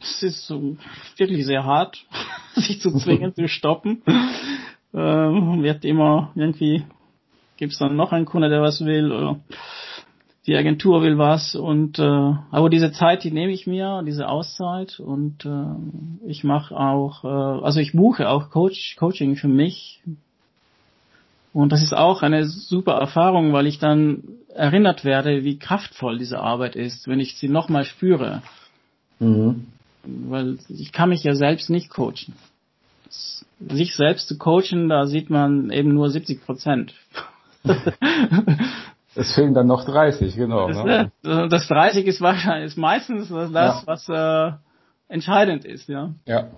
[0.00, 0.76] Es ist so
[1.16, 2.04] wirklich sehr hart,
[2.54, 4.02] sich zu zwingen zu stoppen.
[4.94, 6.84] Ähm, wird immer irgendwie,
[7.56, 9.40] gibt's dann noch einen Kunde, der was will oder
[10.46, 15.00] die Agentur will was und äh, aber diese Zeit, die nehme ich mir, diese Auszeit
[15.00, 20.00] und äh, ich mache auch, äh, also ich buche auch Coach, Coaching für mich
[21.52, 24.22] und das ist auch eine super Erfahrung, weil ich dann
[24.54, 28.42] erinnert werde, wie kraftvoll diese Arbeit ist, wenn ich sie nochmal spüre.
[29.18, 29.66] Mhm.
[30.04, 32.34] Weil ich kann mich ja selbst nicht coachen
[33.60, 36.94] sich selbst zu coachen, da sieht man eben nur 70 Prozent.
[39.14, 40.68] es fehlen dann noch 30, genau.
[40.68, 41.12] Das, ne?
[41.22, 43.82] das 30 ist wahrscheinlich ist meistens das, ja.
[43.86, 44.52] was äh,
[45.08, 46.14] entscheidend ist, ja.
[46.26, 46.48] Ja.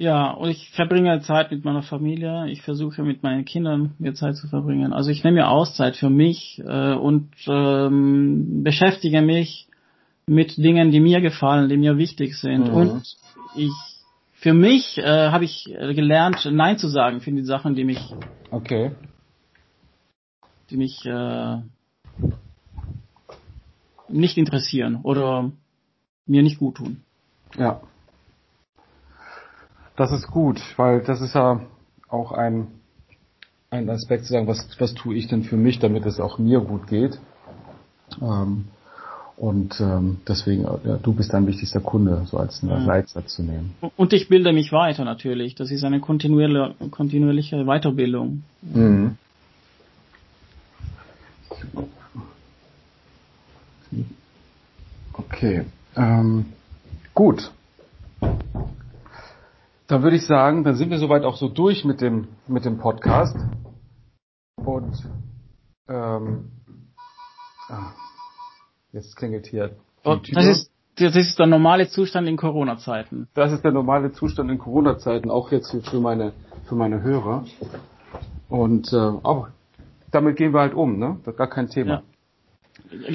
[0.00, 2.48] Ja, und ich verbringe Zeit mit meiner Familie.
[2.48, 4.92] Ich versuche mit meinen Kindern mir Zeit zu verbringen.
[4.92, 9.66] Also ich nehme mir Auszeit für mich äh, und ähm, beschäftige mich
[10.28, 12.68] mit Dingen, die mir gefallen, die mir wichtig sind.
[12.68, 12.74] Mhm.
[12.74, 13.16] Und
[13.56, 13.72] ich
[14.40, 18.14] für mich äh, habe ich äh, gelernt, Nein zu sagen für die Sachen, die mich
[18.50, 18.92] okay.
[20.70, 21.58] die mich äh,
[24.08, 25.50] nicht interessieren oder
[26.26, 27.02] mir nicht gut tun.
[27.56, 27.80] Ja.
[29.96, 31.60] Das ist gut, weil das ist ja
[32.08, 32.68] auch ein,
[33.70, 36.60] ein Aspekt zu sagen, was, was tue ich denn für mich, damit es auch mir
[36.60, 37.18] gut geht.
[38.22, 38.68] Ähm,
[39.38, 43.74] und ähm, deswegen, ja, du bist dein wichtigster Kunde, so als einen Leitsatz zu nehmen.
[43.96, 45.54] Und ich bilde mich weiter natürlich.
[45.54, 48.42] Das ist eine kontinuierliche, kontinuierliche Weiterbildung.
[48.62, 49.16] Mhm.
[55.12, 55.66] Okay.
[55.94, 56.46] Ähm,
[57.14, 57.52] gut.
[59.86, 62.78] Dann würde ich sagen, dann sind wir soweit auch so durch mit dem, mit dem
[62.78, 63.36] Podcast.
[64.56, 65.08] Und
[65.88, 66.50] ähm,
[67.68, 67.92] ah.
[68.92, 69.76] Jetzt klingelt hier.
[70.04, 73.28] Oh, das ist das ist der normale Zustand in Corona-Zeiten.
[73.34, 76.32] Das ist der normale Zustand in Corona-Zeiten, auch jetzt für meine
[76.68, 77.44] für meine Hörer.
[78.48, 79.48] Und äh, auch
[80.10, 81.18] damit gehen wir halt um, ne?
[81.24, 81.90] Das ist gar kein Thema.
[81.90, 82.02] Ja.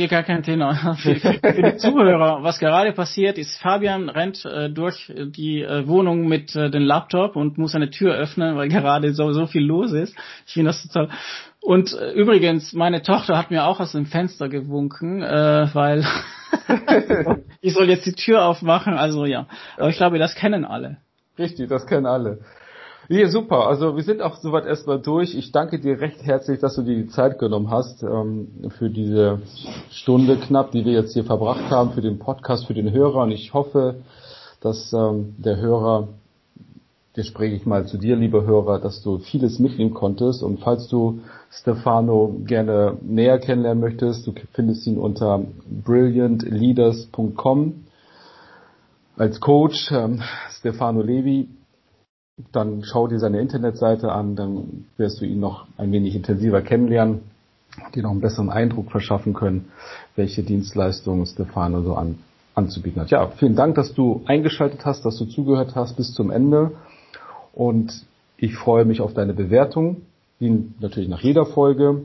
[0.10, 0.96] Gar kein Thema.
[1.00, 6.56] für, die Zuhörer, was gerade passiert ist, Fabian rennt äh, durch die äh, Wohnung mit
[6.56, 10.16] äh, dem Laptop und muss eine Tür öffnen, weil gerade so, so viel los ist.
[10.46, 11.10] Ich finde das total
[11.64, 16.06] und äh, übrigens, meine Tochter hat mir auch aus dem Fenster gewunken, äh, weil
[17.62, 18.96] ich soll jetzt die Tür aufmachen.
[18.96, 19.48] Also ja,
[19.78, 20.98] aber ich glaube, das kennen alle.
[21.40, 22.40] Richtig, das kennen alle.
[23.10, 23.68] Ja, super.
[23.68, 25.36] Also wir sind auch soweit erstmal durch.
[25.36, 28.48] Ich danke dir recht herzlich, dass du dir die Zeit genommen hast ähm,
[28.78, 29.42] für diese
[29.92, 33.24] Stunde knapp, die wir jetzt hier verbracht haben, für den Podcast, für den Hörer.
[33.24, 33.96] Und ich hoffe,
[34.62, 36.08] dass ähm, der Hörer
[37.16, 40.42] Jetzt spreche ich mal zu dir, lieber Hörer, dass du vieles mitnehmen konntest.
[40.42, 41.20] Und falls du
[41.52, 45.46] Stefano gerne näher kennenlernen möchtest, du findest ihn unter
[45.86, 47.84] brilliantleaders.com
[49.16, 51.50] als Coach ähm, Stefano Levi.
[52.52, 57.22] Dann schau dir seine Internetseite an, dann wirst du ihn noch ein wenig intensiver kennenlernen,
[57.94, 59.72] dir noch einen besseren Eindruck verschaffen können,
[60.16, 62.18] welche Dienstleistungen Stefano so an,
[62.56, 63.12] anzubieten hat.
[63.12, 66.72] Ja, vielen Dank, dass du eingeschaltet hast, dass du zugehört hast bis zum Ende.
[67.54, 68.04] Und
[68.38, 70.02] ich freue mich auf deine Bewertung,
[70.40, 72.02] wie natürlich nach jeder Folge,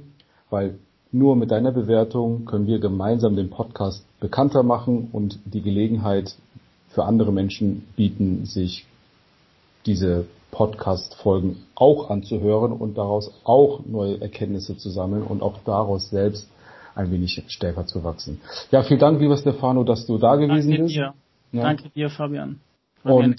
[0.51, 0.79] weil
[1.11, 6.37] nur mit deiner Bewertung können wir gemeinsam den Podcast bekannter machen und die Gelegenheit
[6.91, 8.87] für andere Menschen bieten, sich
[9.89, 16.49] diese Podcast-Folgen auch anzuhören und daraus auch neue Erkenntnisse zu sammeln und auch daraus selbst
[16.95, 18.41] ein wenig stärker zu wachsen.
[18.71, 20.95] Ja, vielen Dank, lieber Stefano, dass du da gewesen Danke bist.
[20.95, 21.15] Dir.
[21.53, 21.63] Ja.
[21.63, 22.61] Danke dir, Fabian.
[23.03, 23.37] Fabian.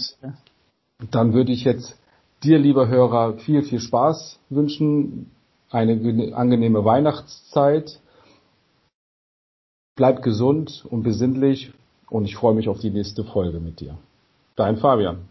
[0.99, 1.97] Und dann würde ich jetzt
[2.43, 5.31] dir, lieber Hörer, viel, viel Spaß wünschen,
[5.69, 7.99] eine angenehme Weihnachtszeit.
[9.95, 11.71] Bleib gesund und besinnlich
[12.09, 13.97] und ich freue mich auf die nächste Folge mit dir.
[14.55, 15.27] Dein Fabian.